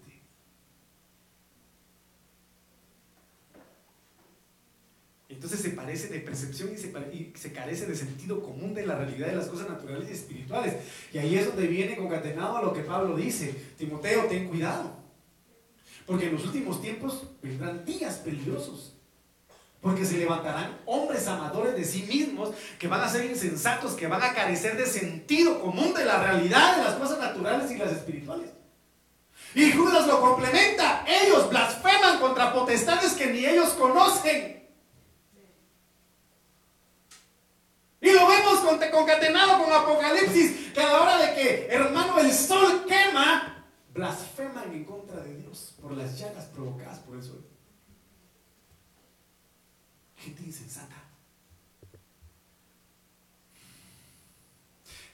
[5.31, 8.97] Entonces se parece de percepción y se, y se, carece de sentido común de la
[8.97, 10.75] realidad de las cosas naturales y espirituales.
[11.11, 13.55] Y ahí es donde viene concatenado a lo que Pablo dice.
[13.79, 14.95] Timoteo, ten cuidado.
[16.05, 18.96] Porque en los últimos tiempos vendrán días peligrosos.
[19.81, 24.23] Porque se levantarán hombres amadores de sí mismos que van a ser insensatos, que van
[24.23, 28.51] a carecer de sentido común de la realidad de las cosas naturales y las espirituales.
[29.55, 31.05] Y Judas lo complementa.
[31.07, 34.57] Ellos blasfeman contra potestades que ni ellos conocen.
[38.01, 38.61] Y lo vemos
[38.91, 44.85] concatenado con Apocalipsis, que a la hora de que, hermano, el sol quema, blasfeman en
[44.85, 47.56] contra de Dios por las llagas provocadas por el sol
[50.45, 50.97] insensata.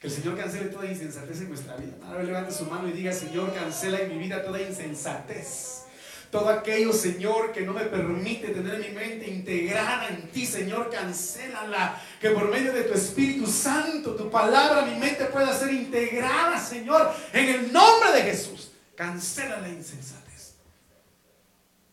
[0.03, 1.93] Que el Señor cancele toda insensatez en nuestra vida.
[2.05, 5.83] Ahora levante su mano y diga, Señor, cancela en mi vida toda insensatez.
[6.29, 12.01] Todo aquello, Señor, que no me permite tener mi mente integrada en ti, Señor, cancélala.
[12.19, 17.13] Que por medio de tu Espíritu Santo, tu palabra, mi mente pueda ser integrada, Señor,
[17.31, 18.71] en el nombre de Jesús.
[18.95, 20.55] Cancela la insensatez.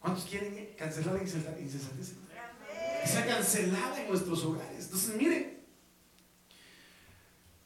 [0.01, 2.15] ¿Cuántos quieren cancelar la insensatez?
[3.01, 4.85] Que sea cancelada en nuestros hogares.
[4.85, 5.61] Entonces, mire,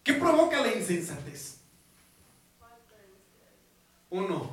[0.02, 1.54] ¿qué provoca la insensatez?
[4.14, 4.48] uno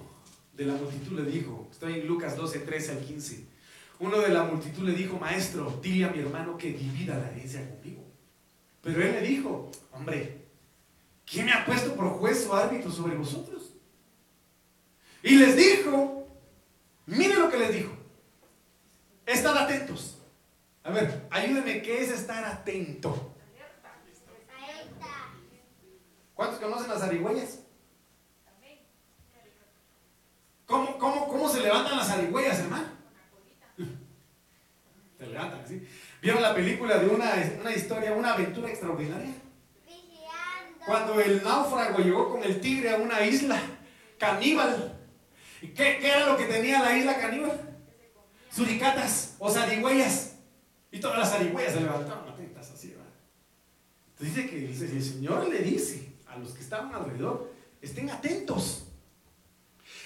[0.53, 3.45] de la multitud le dijo, estoy en Lucas 12, 13 al 15,
[3.99, 7.69] uno de la multitud le dijo, maestro, dile a mi hermano que divida la herencia
[7.69, 8.03] conmigo.
[8.81, 10.45] Pero él le dijo, hombre,
[11.25, 13.73] ¿quién me ha puesto por juez o árbitro sobre vosotros?
[15.21, 16.27] Y les dijo,
[17.05, 17.91] mire lo que les dijo,
[19.27, 20.17] estad atentos.
[20.83, 23.35] A ver, ayúdenme, ¿qué es estar atento?
[26.33, 27.59] ¿Cuántos conocen las arigüeyas?
[30.65, 32.87] ¿Cómo, cómo, cómo se levantan las arigüeyas, hermano?
[35.19, 35.87] Se levantan, ¿sí?
[36.21, 39.33] ¿Vieron la película de una, una historia, una aventura extraordinaria?
[40.83, 43.61] Cuando el náufrago llegó con el tigre a una isla
[44.17, 44.97] caníbal.
[45.61, 47.79] ¿Y qué, qué era lo que tenía la isla caníbal?
[48.51, 50.30] Suricatas o zarigüeyas.
[50.91, 53.05] Y todas las zarigüeyas se levantaron atentas así, ¿verdad?
[54.09, 58.83] Entonces dice que el Señor le dice a los que estaban alrededor, estén atentos,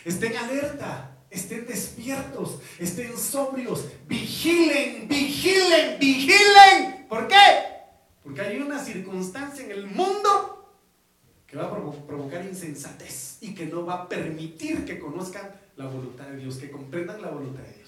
[0.05, 7.07] estén alerta, estén despiertos, estén sobrios, vigilen, vigilen, vigilen.
[7.09, 7.35] ¿Por qué?
[8.23, 10.73] Porque hay una circunstancia en el mundo
[11.45, 16.25] que va a provocar insensatez y que no va a permitir que conozcan la voluntad
[16.27, 17.84] de Dios, que comprendan la voluntad de Dios.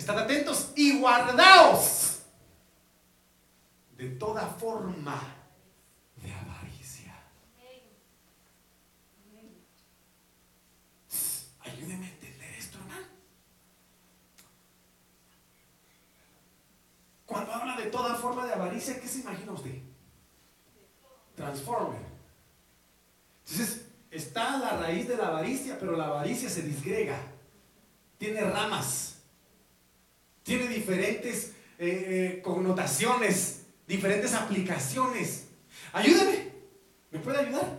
[0.00, 2.20] Estad atentos y guardaos
[3.98, 5.20] de toda forma
[6.16, 7.14] de avaricia.
[11.60, 13.06] Ayúdeme a entender esto, hermano.
[17.26, 19.82] Cuando habla de toda forma de avaricia, ¿qué se imagina usted?
[21.36, 22.00] Transformer.
[23.44, 27.18] Entonces, está la raíz de la avaricia, pero la avaricia se disgrega.
[28.16, 29.09] Tiene ramas
[30.50, 35.46] tiene diferentes eh, eh, connotaciones, diferentes aplicaciones.
[35.92, 36.50] Ayúdeme,
[37.12, 37.78] ¿me puede ayudar?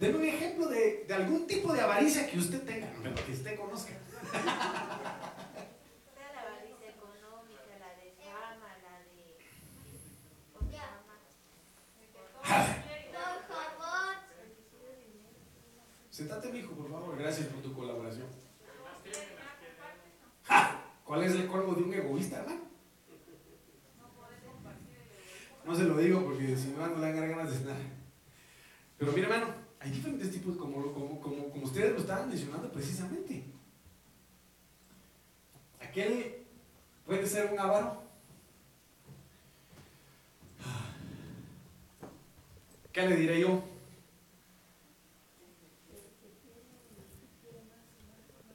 [0.00, 2.88] Deme un ejemplo de, algún tipo de avaricia que usted tenga,
[3.24, 3.92] que usted conozca.
[4.34, 4.40] La
[6.42, 9.38] avaricia económica, la de fama, la de...
[16.10, 17.16] Sentate, hijo, por favor.
[17.16, 18.37] Gracias por tu colaboración.
[21.08, 22.60] ¿Cuál es el colmo de un egoísta, hermano?
[25.64, 27.76] No se lo digo porque si no, no le dan ganas de cenar.
[28.98, 33.42] Pero mira, hermano, hay diferentes tipos, como, como, como, como ustedes lo estaban mencionando precisamente.
[35.80, 36.44] Aquel
[37.06, 38.02] puede ser un avaro.
[42.92, 43.64] ¿Qué le diré yo?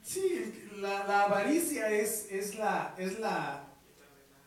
[0.04, 3.64] Sí, la, avaricia es, es, la, es, la,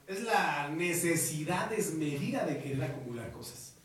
[0.05, 3.75] es la necesidad desmedida de querer acumular cosas.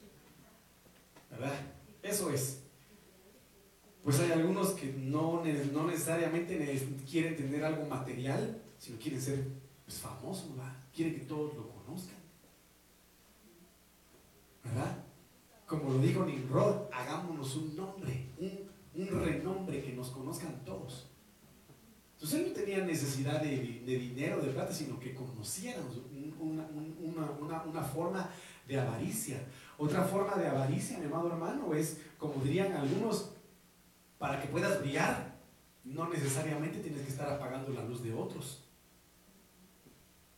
[1.30, 1.54] ¿Verdad?
[2.02, 2.60] Eso es.
[4.04, 5.42] Pues hay algunos que no,
[5.72, 9.46] no necesariamente quieren tener algo material, sino quieren ser
[9.84, 10.76] pues, famosos, ¿verdad?
[10.94, 12.16] Quieren que todos lo conozcan.
[14.64, 15.04] ¿Verdad?
[15.66, 21.11] Como lo dijo Nimrod, hagámonos un nombre, un, un renombre que nos conozcan todos.
[22.22, 25.82] Entonces él no tenía necesidad de, dinero, de plata, sino que conocieran
[26.38, 28.30] una, forma
[28.68, 29.44] de avaricia.
[29.76, 33.32] Otra forma de avaricia, mi amado hermano, es, como dirían algunos,
[34.18, 35.34] para que puedas brillar,
[35.82, 38.62] no necesariamente tienes que estar apagando la luz de otros.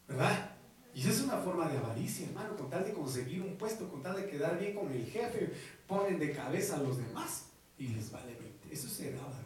[0.08, 0.52] ¿Verdad?
[0.94, 4.02] Y esa es una forma de avaricia, hermano, con tal de conseguir un puesto, con
[4.02, 5.52] tal de quedar bien con el jefe,
[5.86, 8.72] ponen de cabeza a los demás y les vale 20.
[8.72, 9.43] Eso es avaro.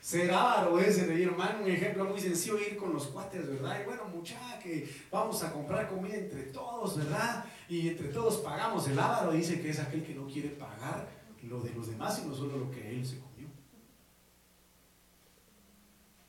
[0.00, 3.80] Ser avaro es, hermano, un ejemplo muy sencillo, ir con los cuates, ¿verdad?
[3.82, 7.44] Y bueno, muchacha, que vamos a comprar comida entre todos, ¿verdad?
[7.68, 8.88] Y entre todos pagamos.
[8.88, 12.34] El avaro dice que es aquel que no quiere pagar lo de los demás, sino
[12.34, 13.48] solo lo que él se comió.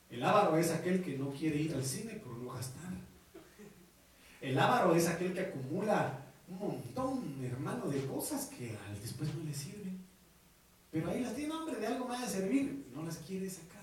[0.10, 2.92] El avaro es aquel que no quiere ir al cine por no gastar.
[4.42, 9.54] El avaro es aquel que acumula un montón, hermano, de cosas que después no le
[9.54, 9.81] sirven.
[10.92, 12.86] Pero ahí las tiene, hombre, de algo más de servir.
[12.94, 13.82] No las quiere sacar.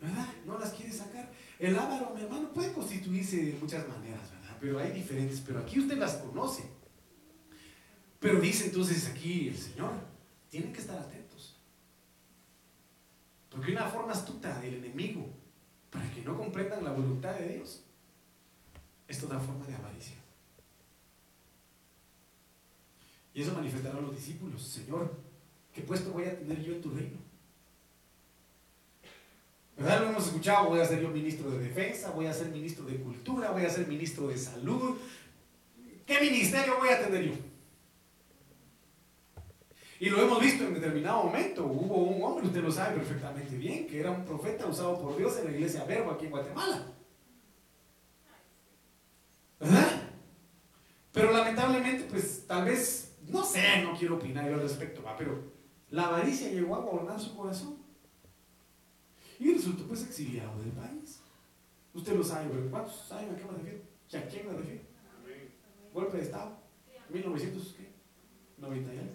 [0.00, 0.26] ¿Verdad?
[0.46, 1.30] No las quiere sacar.
[1.58, 4.56] El ávaro, mi hermano, puede constituirse de muchas maneras, ¿verdad?
[4.60, 5.40] Pero hay diferentes.
[5.40, 6.64] Pero aquí usted las conoce.
[8.18, 9.92] Pero dice entonces aquí el Señor,
[10.48, 11.60] tienen que estar atentos.
[13.50, 15.28] Porque una forma astuta del enemigo,
[15.90, 17.84] para que no comprendan la voluntad de Dios,
[19.06, 20.21] es toda forma de avaricia.
[23.34, 25.10] Y eso manifestará a los discípulos, Señor,
[25.72, 27.18] ¿qué puesto voy a tener yo en tu reino?
[29.76, 30.02] ¿Verdad?
[30.02, 32.96] Lo hemos escuchado, voy a ser yo ministro de defensa, voy a ser ministro de
[32.96, 34.98] cultura, voy a ser ministro de salud.
[36.06, 37.32] ¿Qué ministerio voy a tener yo?
[39.98, 41.64] Y lo hemos visto en determinado momento.
[41.64, 45.38] Hubo un hombre, usted lo sabe perfectamente bien, que era un profeta usado por Dios
[45.38, 46.86] en la iglesia Verbo aquí en Guatemala.
[49.60, 50.02] ¿Verdad?
[51.12, 55.16] Pero lamentablemente, pues tal vez, no sé, no quiero opinar yo al respecto, ¿va?
[55.16, 55.42] pero
[55.90, 57.78] la avaricia llegó a gobernar su corazón.
[59.38, 61.20] Y resultó pues exiliado del país.
[61.94, 63.80] Usted lo sabe, pero ¿cuántos saben a qué me refiero?
[64.10, 64.82] ¿Y a quién me refiero?
[65.92, 66.56] Golpe de Estado.
[67.10, 69.12] 1990 y algo.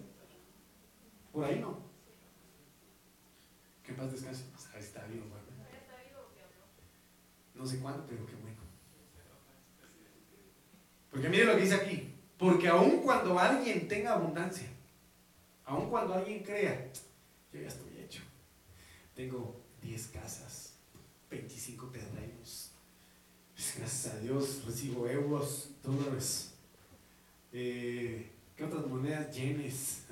[1.32, 1.78] Por ahí no.
[3.82, 4.44] Que paz descanse.
[4.74, 5.24] Ahí está vivo,
[7.54, 8.60] No sé cuándo, pero qué bueno.
[11.10, 12.17] Porque mire lo que dice aquí.
[12.38, 14.68] Porque aun cuando alguien tenga abundancia,
[15.64, 16.90] aun cuando alguien crea,
[17.52, 18.22] yo ya estoy hecho.
[19.14, 20.74] Tengo 10 casas,
[21.30, 22.70] 25 terrenos.
[23.76, 26.54] Gracias a Dios recibo euros, dólares.
[27.52, 29.34] Eh, ¿Qué otras monedas?
[29.34, 30.04] Yenes.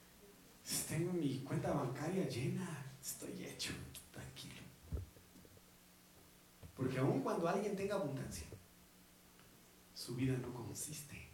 [0.88, 2.86] Tengo mi cuenta bancaria llena.
[3.00, 3.72] Estoy hecho.
[4.12, 4.62] Tranquilo.
[6.74, 8.46] Porque aun cuando alguien tenga abundancia,
[9.94, 11.28] su vida no consiste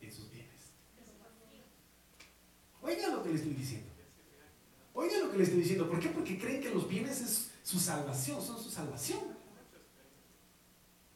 [0.00, 0.72] en sus bienes.
[2.82, 3.90] Oiga lo que le estoy diciendo.
[4.94, 5.88] Oiga lo que le estoy diciendo.
[5.88, 6.08] ¿Por qué?
[6.08, 9.20] Porque creen que los bienes es su salvación, son su salvación.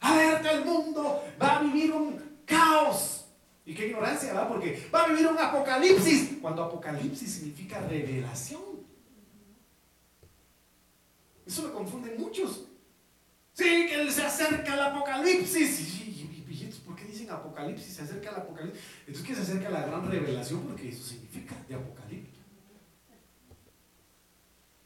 [0.01, 3.25] Alerta el mundo, va a vivir un caos
[3.65, 4.49] y qué ignorancia, ¿verdad?
[4.49, 8.63] Porque va a vivir un apocalipsis, cuando apocalipsis significa revelación.
[11.47, 12.65] Eso me confunde muchos.
[13.53, 16.02] Sí, que se acerca el apocalipsis.
[17.23, 17.95] Y, ¿por qué dicen apocalipsis?
[17.95, 18.83] Se acerca el apocalipsis.
[19.07, 22.41] Entonces, que se acerca la gran revelación, porque eso significa de apocalipsis.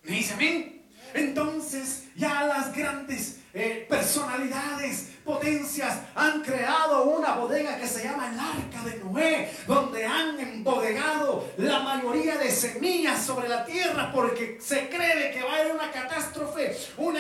[0.03, 0.83] ¿Me dice amén?
[1.15, 8.39] Entonces, ya las grandes eh, personalidades, potencias han creado una bodega que se llama el
[8.39, 14.89] Arca de Noé, donde han embodegado la mayoría de semillas sobre la tierra porque se
[14.89, 17.17] cree que va a haber una catástrofe, un,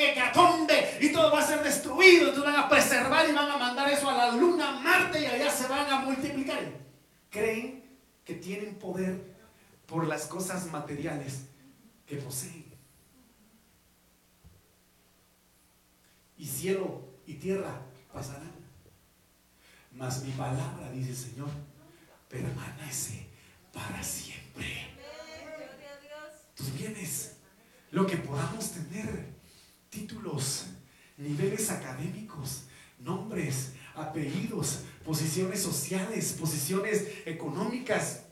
[0.00, 2.28] un hecatombe y todo va a ser destruido.
[2.28, 5.50] Entonces van a preservar y van a mandar eso a la luna, Marte y allá
[5.50, 6.60] se van a multiplicar.
[7.30, 7.84] Creen
[8.24, 9.20] que tienen poder
[9.86, 11.42] por las cosas materiales
[12.06, 12.70] que poseen.
[16.40, 17.82] y cielo y tierra
[18.12, 18.50] pasarán.
[19.92, 21.50] Mas mi palabra, dice el Señor,
[22.28, 23.26] permanece
[23.72, 24.88] para siempre.
[26.56, 27.36] Tus bienes,
[27.90, 29.29] lo que podamos tener,
[29.90, 30.66] títulos,
[31.18, 32.62] niveles académicos,
[32.98, 38.22] nombres, apellidos, posiciones sociales, posiciones económicas,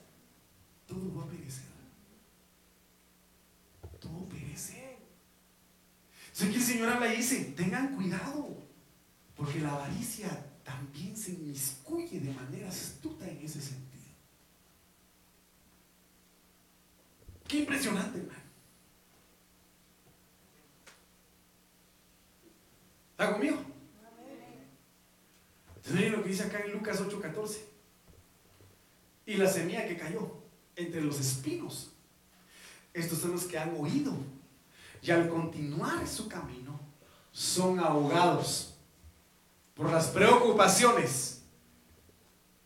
[0.87, 1.69] todo va a perecer.
[6.39, 8.63] Sé que el Señor habla y dice, tengan cuidado,
[9.35, 10.29] porque la avaricia
[10.63, 14.05] también se inmiscuye de manera astuta en ese sentido.
[17.45, 18.38] Qué impresionante, hermano.
[23.19, 23.57] ¿Está conmigo?
[25.75, 27.57] Entonces lo que dice acá en Lucas 8:14.
[29.25, 30.37] Y la semilla que cayó
[30.77, 31.91] entre los espinos.
[32.93, 34.13] Estos son los que han oído
[35.01, 36.79] y al continuar su camino
[37.33, 38.75] son ahogados
[39.75, 41.41] por las preocupaciones,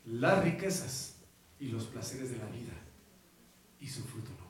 [0.05, 1.15] las riquezas
[1.59, 2.73] y los placeres de la vida
[3.79, 4.42] y su fruto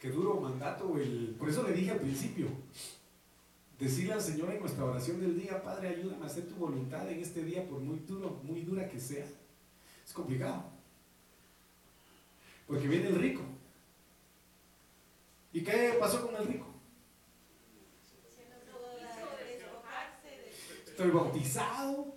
[0.00, 2.48] Qué duro mandato el, por eso le dije al principio,
[3.80, 7.18] Decirle al Señor en nuestra oración del día, Padre, ayúdame a hacer tu voluntad en
[7.18, 9.24] este día, por muy duro, muy dura que sea.
[10.04, 10.64] Es complicado.
[12.66, 13.40] Porque viene el rico.
[15.54, 16.66] ¿Y qué pasó con el rico?
[20.86, 22.14] Estoy bautizado.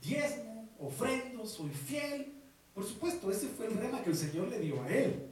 [0.00, 2.32] Diezmo, ofrendo, soy fiel.
[2.72, 5.27] Por supuesto, ese fue el rema que el Señor le dio a él.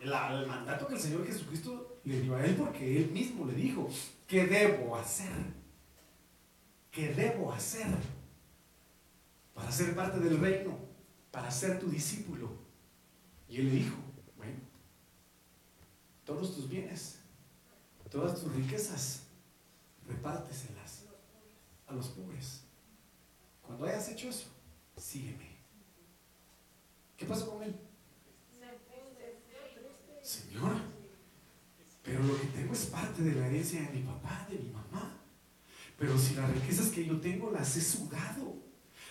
[0.00, 3.88] El mandato que el Señor Jesucristo le dio a él porque él mismo le dijo,
[4.26, 5.30] ¿qué debo hacer?
[6.90, 7.86] ¿Qué debo hacer
[9.54, 10.78] para ser parte del reino?
[11.30, 12.50] Para ser tu discípulo.
[13.48, 13.96] Y él le dijo,
[14.36, 14.58] bueno,
[16.24, 17.20] todos tus bienes,
[18.10, 19.24] todas tus riquezas,
[20.06, 21.04] repárteselas
[21.86, 22.62] a los pobres.
[23.62, 24.48] Cuando hayas hecho eso,
[24.96, 25.50] sígueme.
[27.16, 27.89] ¿Qué pasó con él?
[30.30, 30.80] Señora,
[32.04, 35.18] pero lo que tengo es parte de la herencia de mi papá, de mi mamá.
[35.98, 38.54] Pero si las riquezas que yo tengo las he sudado,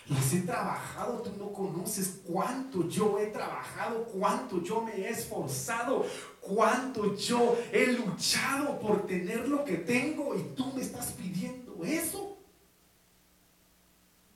[0.06, 6.06] las he trabajado, tú no conoces cuánto yo he trabajado, cuánto yo me he esforzado,
[6.40, 12.38] cuánto yo he luchado por tener lo que tengo y tú me estás pidiendo eso.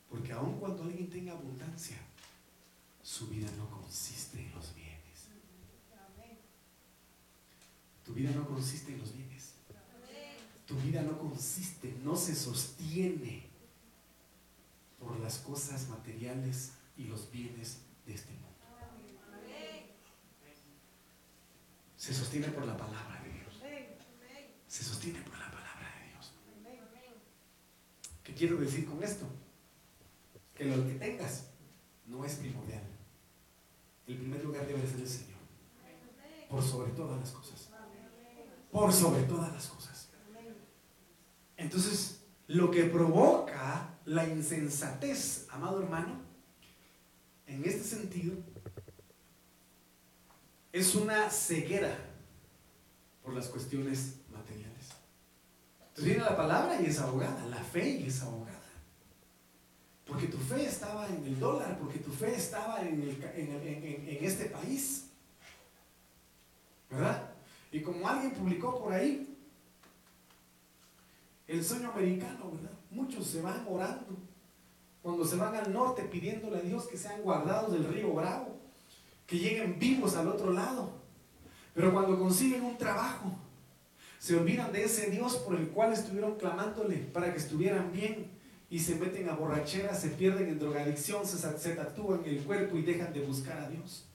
[0.07, 1.97] Porque aun cuando alguien tenga abundancia,
[3.01, 4.85] su vida no consiste en los bienes.
[8.04, 9.53] Tu vida no consiste en los bienes.
[10.65, 13.47] Tu vida no consiste, no se sostiene
[14.97, 18.45] por las cosas materiales y los bienes de este mundo.
[21.97, 23.53] Se sostiene por la palabra de Dios.
[24.67, 26.33] Se sostiene por la palabra de Dios.
[28.23, 29.27] ¿Qué quiero decir con esto?
[30.55, 31.49] Que lo que tengas
[32.05, 32.83] no es primordial.
[34.07, 35.35] El primer lugar debe ser el Señor.
[36.49, 37.69] Por sobre todas las cosas.
[38.75, 40.09] Por sobre todas las cosas.
[41.55, 46.19] Entonces, lo que provoca la insensatez, amado hermano,
[47.47, 48.35] en este sentido,
[50.73, 51.97] es una ceguera
[53.23, 54.89] por las cuestiones materiales.
[55.79, 58.59] Entonces viene la palabra y es abogada, la fe y es abogada.
[60.05, 63.01] Porque tu fe estaba en el dólar, porque tu fe estaba en,
[63.37, 65.05] en este país.
[66.89, 67.24] ¿Verdad?
[67.75, 69.37] Y como alguien publicó por ahí,
[71.45, 72.71] el sueño americano, ¿verdad?
[72.89, 74.15] Muchos se van orando
[75.01, 78.55] cuando se van al norte pidiéndole a Dios que sean guardados del río Bravo,
[79.27, 80.89] que lleguen vivos al otro lado.
[81.73, 83.33] Pero cuando consiguen un trabajo,
[84.19, 88.31] se olvidan de ese Dios por el cual estuvieron clamándole para que estuvieran bien
[88.69, 92.83] y se meten a borrachera, se pierden en drogadicción, se, se tatúan el cuerpo y
[92.83, 94.05] dejan de buscar a Dios.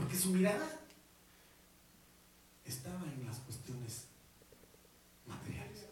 [0.00, 0.66] Porque su mirada
[2.64, 4.06] estaba en las cuestiones
[5.26, 5.84] materiales.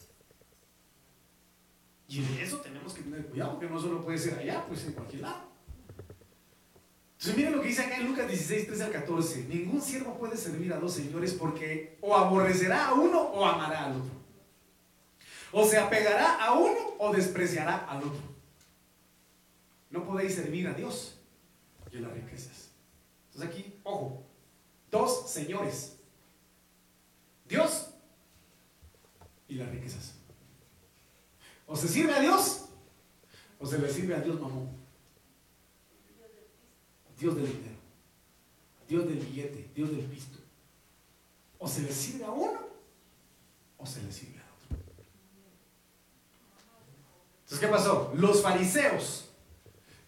[2.09, 4.93] Y en eso tenemos que tener cuidado, porque no solo puede ser allá, pues en
[4.93, 5.49] cualquier lado.
[7.19, 9.45] Entonces miren lo que dice acá en Lucas 16, 13 al 14.
[9.45, 13.97] Ningún siervo puede servir a dos señores porque o aborrecerá a uno o amará al
[13.97, 14.13] otro.
[15.53, 18.23] O se apegará a uno o despreciará al otro.
[19.91, 21.19] No podéis servir a Dios
[21.93, 22.68] y a las riquezas.
[23.39, 24.25] Entonces aquí, ojo,
[24.91, 25.97] dos señores.
[27.49, 27.91] Dios
[29.47, 30.15] y las riquezas.
[31.67, 32.65] O se sirve a Dios
[33.61, 34.69] o se le sirve a Dios mamón.
[37.19, 37.79] Dios del dinero,
[38.89, 40.39] Dios del billete, Dios del pisto.
[41.59, 42.61] O se le sirve a uno
[43.77, 44.85] o se le sirve a otro.
[47.43, 48.13] Entonces, ¿qué pasó?
[48.17, 49.28] Los fariseos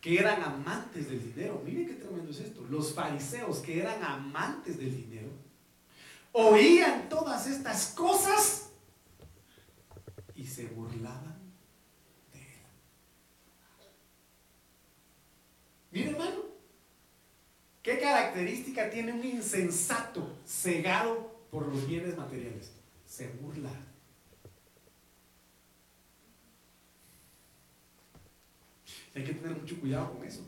[0.00, 4.78] que eran amantes del dinero, miren qué tremendo es esto, los fariseos que eran amantes
[4.78, 5.28] del dinero,
[6.32, 8.70] oían todas estas cosas
[10.34, 11.38] y se burlaban
[12.32, 12.60] de él.
[15.90, 16.40] Mire hermano,
[17.82, 22.72] ¿qué característica tiene un insensato cegado por los bienes materiales?
[23.06, 23.70] Se burla.
[29.14, 30.46] Hay que tener mucho cuidado con eso.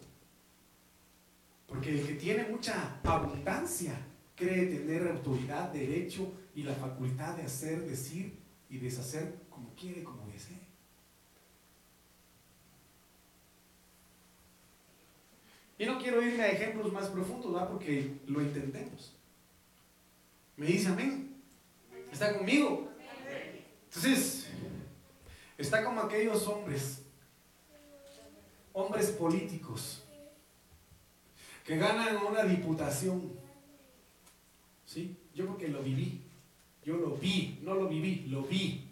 [1.67, 3.95] Porque el que tiene mucha abundancia
[4.37, 8.39] cree tener autoridad, derecho y la facultad de hacer, decir
[8.69, 10.61] y deshacer como quiere, como desee.
[15.79, 17.69] Y no quiero irme a ejemplos más profundos, ¿va?
[17.69, 19.17] porque lo entendemos.
[20.57, 21.43] Me dice amén.
[22.13, 22.89] ¿Está conmigo?
[23.87, 24.47] Entonces,
[25.59, 27.02] está como aquellos hombres,
[28.73, 30.03] hombres políticos,
[31.64, 33.33] que ganan una diputación.
[34.85, 35.16] ¿Sí?
[35.35, 36.20] Yo porque lo viví.
[36.85, 38.89] Yo lo vi, no lo viví, lo vi.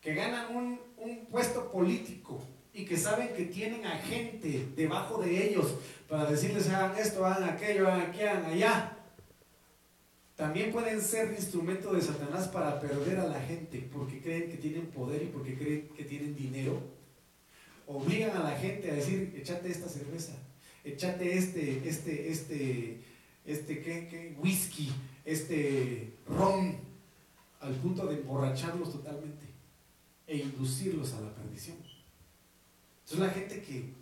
[0.00, 2.42] Que ganan un, un puesto político
[2.74, 5.74] y que saben que tienen a gente debajo de ellos
[6.08, 8.98] para decirles hagan esto, hagan aquello, hagan aquí, hagan allá.
[10.36, 14.86] También pueden ser instrumento de Satanás para perder a la gente porque creen que tienen
[14.86, 16.82] poder y porque creen que tienen dinero.
[17.86, 20.32] Obligan a la gente a decir, échate esta cerveza,
[20.84, 23.04] échate este, este, este,
[23.44, 24.36] este, ¿qué, qué?
[24.40, 24.90] Whisky,
[25.24, 26.76] este ron,
[27.60, 29.46] al punto de emborracharlos totalmente
[30.26, 31.76] e inducirlos a la perdición.
[33.04, 33.92] Entonces la gente que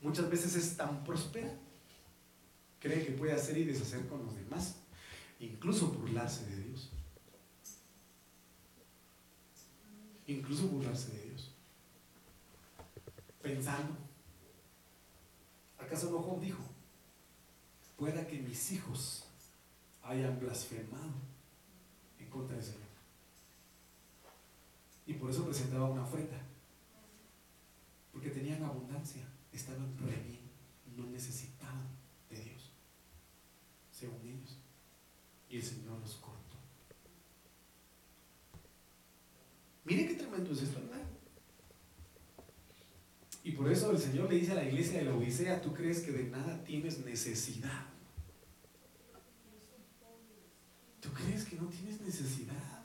[0.00, 1.52] muchas veces es tan próspera,
[2.80, 4.76] cree que puede hacer y deshacer con los demás,
[5.40, 6.90] incluso burlarse de Dios.
[10.26, 11.27] Incluso burlarse de Dios.
[13.42, 13.96] Pensando,
[15.78, 16.62] ¿acaso no Job dijo?
[17.96, 19.24] Pueda que mis hijos
[20.02, 21.12] hayan blasfemado
[22.18, 22.88] en contra del Señor.
[25.06, 26.38] Y por eso presentaba una ofrenda.
[28.12, 29.22] Porque tenían abundancia,
[29.52, 30.50] estaban re bien,
[30.96, 31.86] no necesitaban
[32.28, 32.72] de Dios.
[33.90, 34.58] según ellos.
[35.48, 36.56] Y el Señor los cortó.
[39.84, 41.07] Mire qué tremendo es esto, hermano.
[43.48, 46.00] Y por eso el Señor le dice a la iglesia de la Odisea, tú crees
[46.00, 47.86] que de nada tienes necesidad.
[51.00, 52.84] Tú crees que no tienes necesidad.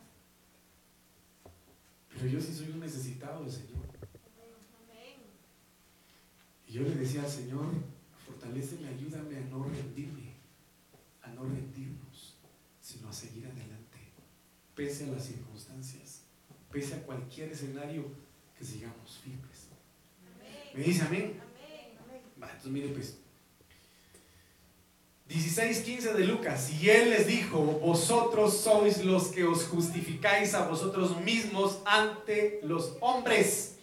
[2.14, 3.84] Pero yo sí soy un necesitado del Señor.
[6.66, 7.66] Y yo le decía al Señor,
[8.26, 10.32] fortaleceme, ayúdame a no rendirme,
[11.24, 12.38] a no rendirnos,
[12.80, 13.99] sino a seguir adelante,
[14.74, 16.22] pese a las circunstancias,
[16.72, 18.05] pese a cualquier escenario,
[18.57, 19.53] que sigamos firmes.
[20.74, 21.39] ¿Me dice amén?
[22.41, 23.17] Va, entonces mire pues.
[25.30, 31.19] 16:15 de Lucas, y él les dijo, vosotros sois los que os justificáis a vosotros
[31.21, 33.78] mismos ante los hombres.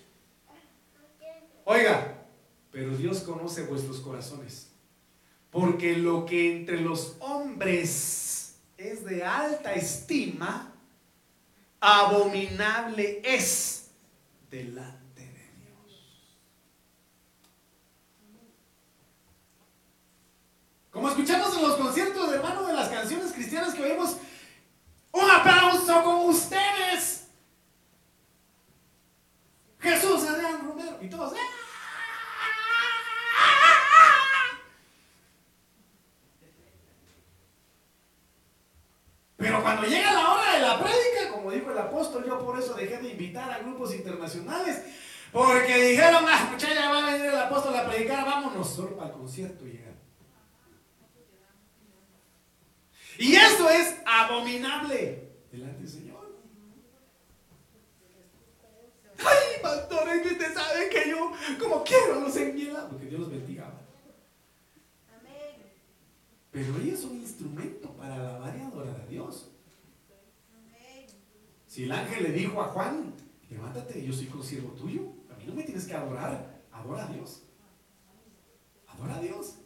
[1.64, 2.24] Oiga,
[2.70, 4.68] pero Dios conoce vuestros corazones,
[5.51, 10.72] porque lo que entre los hombres es de alta estima,
[11.80, 13.91] abominable es
[14.51, 14.99] delante
[21.01, 24.18] Como escuchamos en los conciertos, hermano, de las canciones cristianas que oímos,
[25.12, 27.28] un aplauso con ustedes.
[29.78, 30.98] Jesús Adrián Romero.
[31.01, 31.32] Y todos.
[31.32, 31.38] ¡ah!
[39.38, 42.74] Pero cuando llega la hora de la prédica, como dijo el apóstol, yo por eso
[42.74, 44.82] dejé de invitar a grupos internacionales.
[45.32, 49.09] Porque dijeron, ah, muchachos, ya va a venir el apóstol a predicar, vámonos solo para
[49.09, 49.80] el concierto y
[53.21, 56.41] Y esto es abominable delante del Señor.
[59.18, 63.75] Ay, pastores, que usted sabe que yo, como quiero, los enviela, porque Dios los bendiga.
[66.51, 69.51] Pero ella es un instrumento para alabar y adorar a Dios.
[71.66, 73.12] Si el ángel le dijo a Juan,
[73.51, 77.43] levántate, yo soy consiervo tuyo, a mí no me tienes que adorar, adora a Dios.
[78.87, 79.57] Adora a Dios.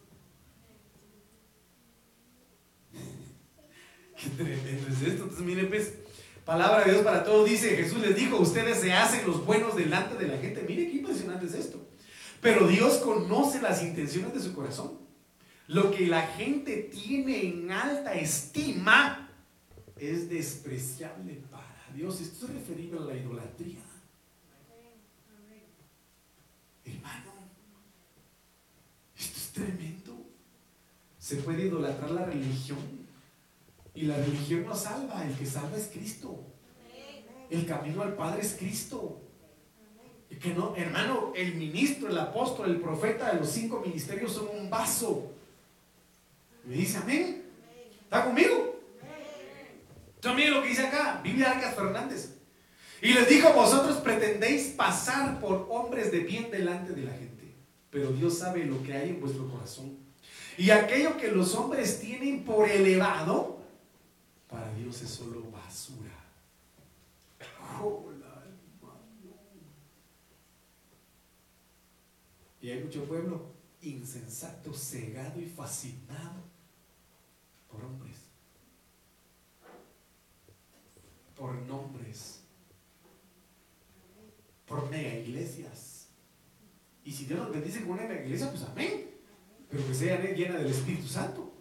[4.31, 5.23] Tremendo es esto.
[5.25, 5.95] Entonces, miren, pues,
[6.45, 7.49] palabra de Dios para todos.
[7.49, 10.65] Dice, Jesús les dijo, ustedes se hacen los buenos delante de la gente.
[10.69, 11.87] Mire qué impresionante es esto.
[12.41, 14.99] Pero Dios conoce las intenciones de su corazón.
[15.67, 19.31] Lo que la gente tiene en alta estima
[19.97, 22.21] es despreciable para Dios.
[22.21, 23.79] Esto es referido a la idolatría.
[26.85, 27.33] Hermano,
[29.17, 30.27] esto es tremendo.
[31.19, 33.04] Se puede idolatrar la religión
[33.95, 36.45] y la religión no salva, el que salva es Cristo.
[37.51, 39.21] El camino al Padre es Cristo.
[40.41, 44.69] Que no, hermano, el ministro, el apóstol, el profeta de los cinco ministerios son un
[44.69, 45.31] vaso.
[46.65, 47.45] Me dice amén.
[48.03, 48.81] ¿Está conmigo?
[50.17, 52.35] Entonces lo que dice acá, Biblia Arcas Fernández.
[53.03, 57.55] Y les dijo, vosotros pretendéis pasar por hombres de bien delante de la gente,
[57.91, 59.99] pero Dios sabe lo que hay en vuestro corazón.
[60.57, 63.54] Y aquello que los hombres tienen por elevado,
[64.85, 66.13] Dios es solo basura.
[72.61, 73.47] Y hay mucho pueblo
[73.81, 76.43] insensato, cegado y fascinado
[77.71, 78.17] por hombres,
[81.35, 82.41] por nombres,
[84.67, 86.09] por mega iglesias.
[87.05, 89.15] Y si Dios nos bendice con una mega iglesia, pues amén.
[89.71, 91.54] Pero que sea llena del Espíritu Santo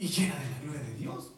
[0.00, 1.32] y llena de la gloria de Dios.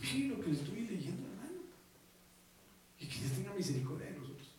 [0.00, 1.60] Miren lo que le estoy leyendo, hermano.
[2.98, 4.54] Y que Dios tenga misericordia de nosotros.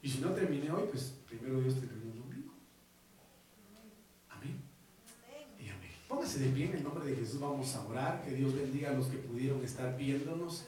[0.00, 2.52] Y si no terminé hoy, pues primero Dios terminó el domingo.
[4.28, 4.62] Amén.
[5.58, 5.90] Y amén.
[6.06, 7.40] Póngase de pie en el nombre de Jesús.
[7.40, 8.24] Vamos a orar.
[8.24, 10.64] Que Dios bendiga a los que pudieron estar viéndonos.